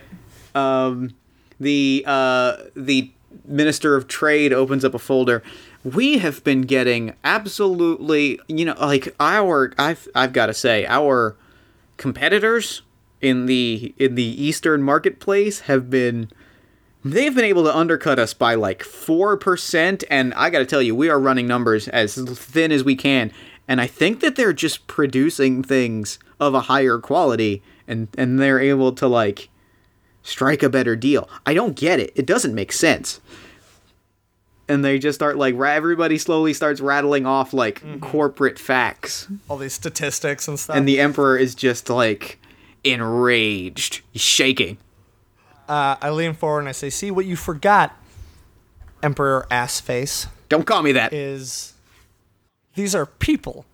[0.54, 1.14] um,
[1.60, 3.10] the uh, the
[3.44, 5.42] minister of trade opens up a folder.
[5.94, 11.36] We have been getting absolutely, you know, like our I've I've got to say our
[11.96, 12.82] competitors
[13.20, 16.30] in the in the eastern marketplace have been
[17.04, 20.94] they've been able to undercut us by like 4% and I got to tell you
[20.94, 23.32] we are running numbers as thin as we can
[23.66, 28.60] and I think that they're just producing things of a higher quality and and they're
[28.60, 29.48] able to like
[30.22, 31.28] strike a better deal.
[31.46, 32.12] I don't get it.
[32.14, 33.20] It doesn't make sense.
[34.68, 39.72] And they just start like everybody slowly starts rattling off like corporate facts, All these
[39.72, 40.76] statistics and stuff.
[40.76, 42.38] and the emperor is just like
[42.84, 44.78] enraged, He's shaking.
[45.68, 47.96] uh, I lean forward and I say, see what you forgot,
[49.02, 51.12] Emperor Assface, Don't call me that.
[51.12, 51.72] is
[52.74, 53.64] these are people,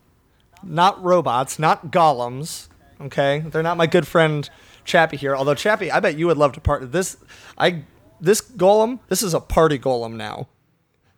[0.62, 2.68] not robots, not golems.
[3.00, 4.48] Okay, they're not my good friend
[4.84, 5.34] Chappie here.
[5.34, 7.16] Although Chappie, I bet you would love to part this.
[7.58, 7.82] I
[8.20, 9.00] this golem.
[9.08, 10.46] This is a party golem now.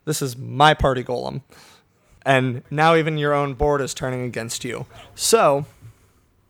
[0.07, 1.41] This is my party golem,
[2.25, 4.85] and now even your own board is turning against you.
[5.15, 5.65] So,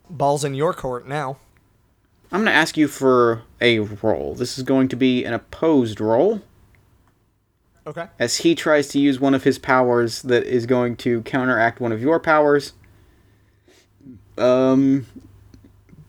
[0.08, 1.38] balls in your court now.
[2.32, 4.36] I'm going to ask you for a roll.
[4.36, 6.44] This is going to be an opposed roll
[7.88, 8.06] Okay.
[8.20, 11.92] as he tries to use one of his powers that is going to counteract one
[11.92, 12.74] of your powers.
[14.38, 15.08] Um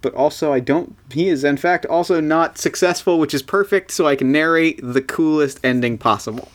[0.03, 4.07] but also I don't he is in fact also not successful, which is perfect so
[4.07, 6.51] I can narrate the coolest ending possible.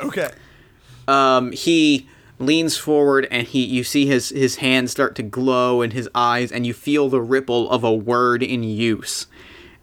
[0.00, 0.30] Okay.
[1.06, 5.90] um, he leans forward and he you see his his hands start to glow in
[5.90, 9.26] his eyes and you feel the ripple of a word in use.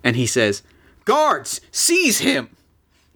[0.03, 0.63] And he says
[1.03, 2.49] guards seize him!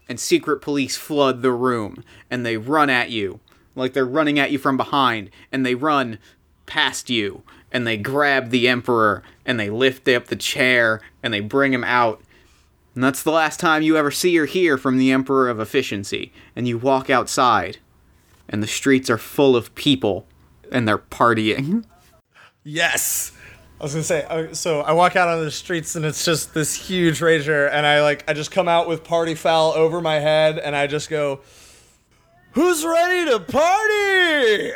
[0.07, 3.39] And secret police flood the room and they run at you.
[3.75, 6.17] Like they're running at you from behind and they run
[6.65, 11.39] past you and they grab the emperor and they lift up the chair and they
[11.39, 12.21] bring him out
[12.95, 16.31] and that's the last time you ever see or hear from the Emperor of Efficiency.
[16.55, 17.77] And you walk outside,
[18.47, 20.27] and the streets are full of people,
[20.71, 21.85] and they're partying.
[22.63, 23.31] Yes.
[23.79, 26.53] I was gonna say, uh, so I walk out on the streets and it's just
[26.53, 30.19] this huge rager, and I like, I just come out with party foul over my
[30.19, 31.39] head, and I just go,
[32.51, 34.73] "Who's ready to party?"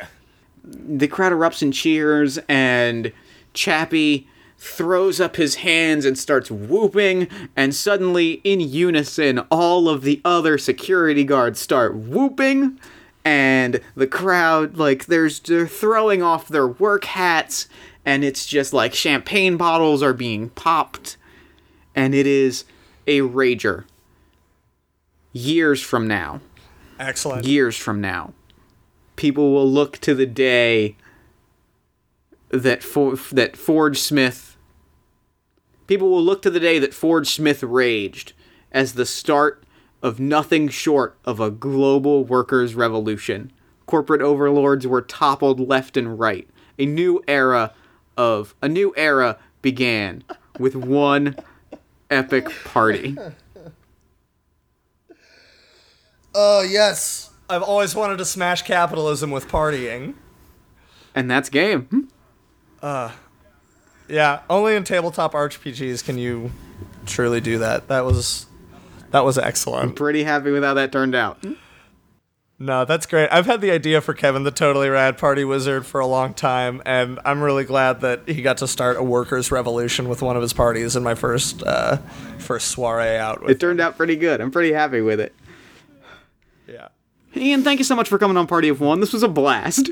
[0.63, 3.11] The crowd erupts in cheers, and
[3.53, 4.29] Chappie
[4.63, 10.57] throws up his hands and starts whooping, and suddenly, in unison, all of the other
[10.57, 12.79] security guards start whooping,
[13.25, 17.67] and the crowd, like, there's they're throwing off their work hats,
[18.05, 21.17] and it's just like champagne bottles are being popped,
[21.93, 22.63] and it is
[23.05, 23.83] a rager.
[25.33, 26.39] Years from now,
[26.99, 27.45] Excellent.
[27.45, 28.33] years from now,
[29.17, 30.95] people will look to the day
[32.49, 34.51] that For- that Forge Smith.
[35.87, 38.33] People will look to the day that Ford Smith raged
[38.71, 39.63] as the start
[40.01, 43.51] of nothing short of a global workers' revolution.
[43.85, 46.47] Corporate overlords were toppled left and right.
[46.79, 47.73] A new era
[48.17, 50.23] of a new era began
[50.59, 51.35] with one
[52.09, 53.17] epic party.
[56.35, 57.29] Oh, yes.
[57.49, 60.15] I've always wanted to smash capitalism with partying.
[61.13, 62.09] And that's game.
[62.81, 63.07] Hmm.
[64.13, 66.51] Yeah, only in tabletop RPGs can you
[67.07, 67.87] truly do that.
[67.87, 68.45] That was
[69.09, 69.83] that was excellent.
[69.89, 71.43] I'm pretty happy with how that turned out.
[72.59, 73.29] No, that's great.
[73.31, 76.79] I've had the idea for Kevin the Totally Rad Party Wizard for a long time,
[76.85, 80.43] and I'm really glad that he got to start a workers' revolution with one of
[80.43, 81.97] his parties in my first uh,
[82.37, 83.41] first soiree out.
[83.41, 84.41] With It turned out pretty good.
[84.41, 85.33] I'm pretty happy with it.
[86.67, 86.89] yeah,
[87.35, 88.99] Ian, thank you so much for coming on Party of One.
[88.99, 89.89] This was a blast.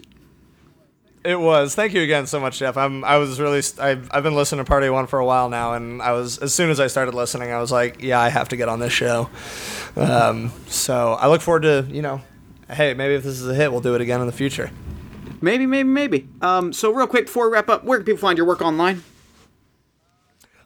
[1.24, 1.76] It was.
[1.76, 2.78] Thank you again so much, Jeff.
[2.78, 5.74] I'm I was really I've I've been listening to Party One for a while now,
[5.74, 8.49] and I was as soon as I started listening, I was like, yeah, I have
[8.49, 9.30] to get on this show.
[9.95, 12.22] Um, so I look forward to you know,
[12.69, 14.72] hey, maybe if this is a hit, we'll do it again in the future.
[15.41, 16.30] Maybe, maybe, maybe.
[16.41, 19.03] Um, so real quick before we wrap up, where can people find your work online?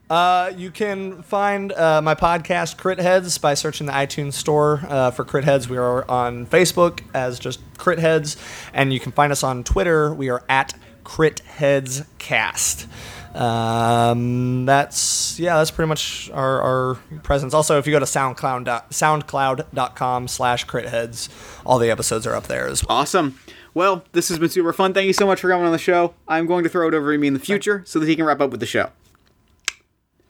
[0.10, 5.10] Uh, you can find uh, my podcast, Crit Heads, by searching the iTunes store uh,
[5.12, 5.68] for Crit Heads.
[5.68, 8.38] We are on Facebook as just Crit Heads,
[8.74, 10.14] and you can find us on Twitter.
[10.14, 12.88] We are at Crit Heads Cast.
[13.34, 17.54] Um, that's yeah, that's pretty much our, our presence.
[17.54, 21.30] Also, if you go to SoundCloud SoundCloud.com slash Crit Heads,
[21.66, 23.00] all the episodes are up there as well.
[23.00, 23.40] Awesome.
[23.74, 24.94] Well, this has been super fun.
[24.94, 26.14] Thank you so much for coming on the show.
[26.28, 28.24] I'm going to throw it over to me in the future so that he can
[28.24, 28.92] wrap up with the show.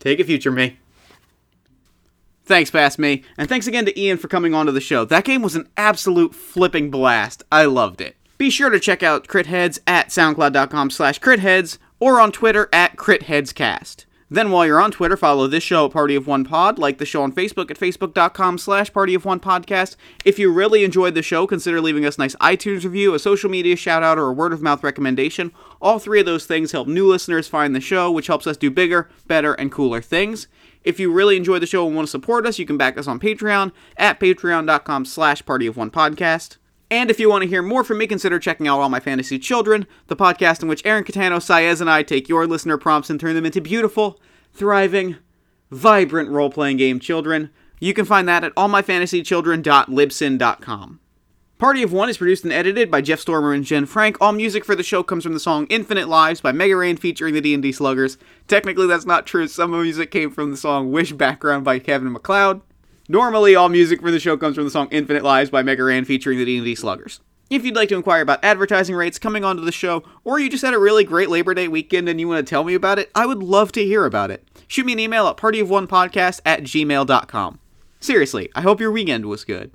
[0.06, 0.78] Take a future me.
[2.43, 3.24] Thanks, past me.
[3.39, 5.03] And thanks again to Ian for coming onto the show.
[5.03, 7.41] That game was an absolute flipping blast.
[7.51, 8.16] I loved it.
[8.38, 14.06] Be sure to check out CritHeads at soundcloud.com slash critheads or on Twitter at critheadscast.
[14.30, 17.05] Then while you're on Twitter, follow this show at Party of One Pod, like the
[17.05, 19.97] show on Facebook at facebook.com slash Party of One Podcast.
[20.26, 23.51] If you really enjoyed the show, consider leaving us a nice iTunes review, a social
[23.51, 25.51] media shout out, or a word of mouth recommendation.
[25.80, 28.71] All three of those things help new listeners find the show, which helps us do
[28.71, 30.47] bigger, better, and cooler things.
[30.84, 33.07] If you really enjoy the show and want to support us, you can back us
[33.07, 36.57] on Patreon at patreon.com slash Party of One Podcast.
[36.96, 39.38] And if you want to hear more from me, consider checking out All My Fantasy
[39.38, 43.20] Children, the podcast in which Aaron Catano, Saez, and I take your listener prompts and
[43.20, 44.18] turn them into beautiful,
[44.54, 45.18] thriving,
[45.70, 47.50] vibrant role playing game children.
[47.82, 51.00] You can find that at allmyfantasychildren.libsyn.com.
[51.58, 54.16] Party of One is produced and edited by Jeff Stormer and Jen Frank.
[54.22, 57.34] All music for the show comes from the song Infinite Lives by Mega Ran featuring
[57.34, 58.18] the D&D Sluggers.
[58.48, 59.50] Technically, that's not true.
[59.50, 62.62] Some of the music came from the song Wish Background by Kevin MacLeod.
[63.08, 66.06] Normally, all music for the show comes from the song Infinite Lives by Mega Ran
[66.06, 67.20] featuring the D&D Sluggers.
[67.51, 70.66] If you'd like to inquire about advertising rates coming onto the show, or you just
[70.66, 73.12] had a really great Labor Day weekend and you want to tell me about it,
[73.14, 74.47] I would love to hear about it.
[74.68, 77.60] Shoot me an email at partyofonepodcast at gmail.com.
[77.99, 79.72] Seriously, I hope your weekend was good.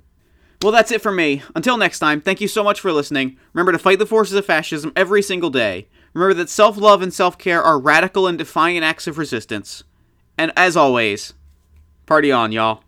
[0.61, 1.41] Well, that's it for me.
[1.55, 3.37] Until next time, thank you so much for listening.
[3.53, 5.87] Remember to fight the forces of fascism every single day.
[6.13, 9.85] Remember that self love and self care are radical and defiant acts of resistance.
[10.37, 11.33] And as always,
[12.05, 12.83] party on, y'all.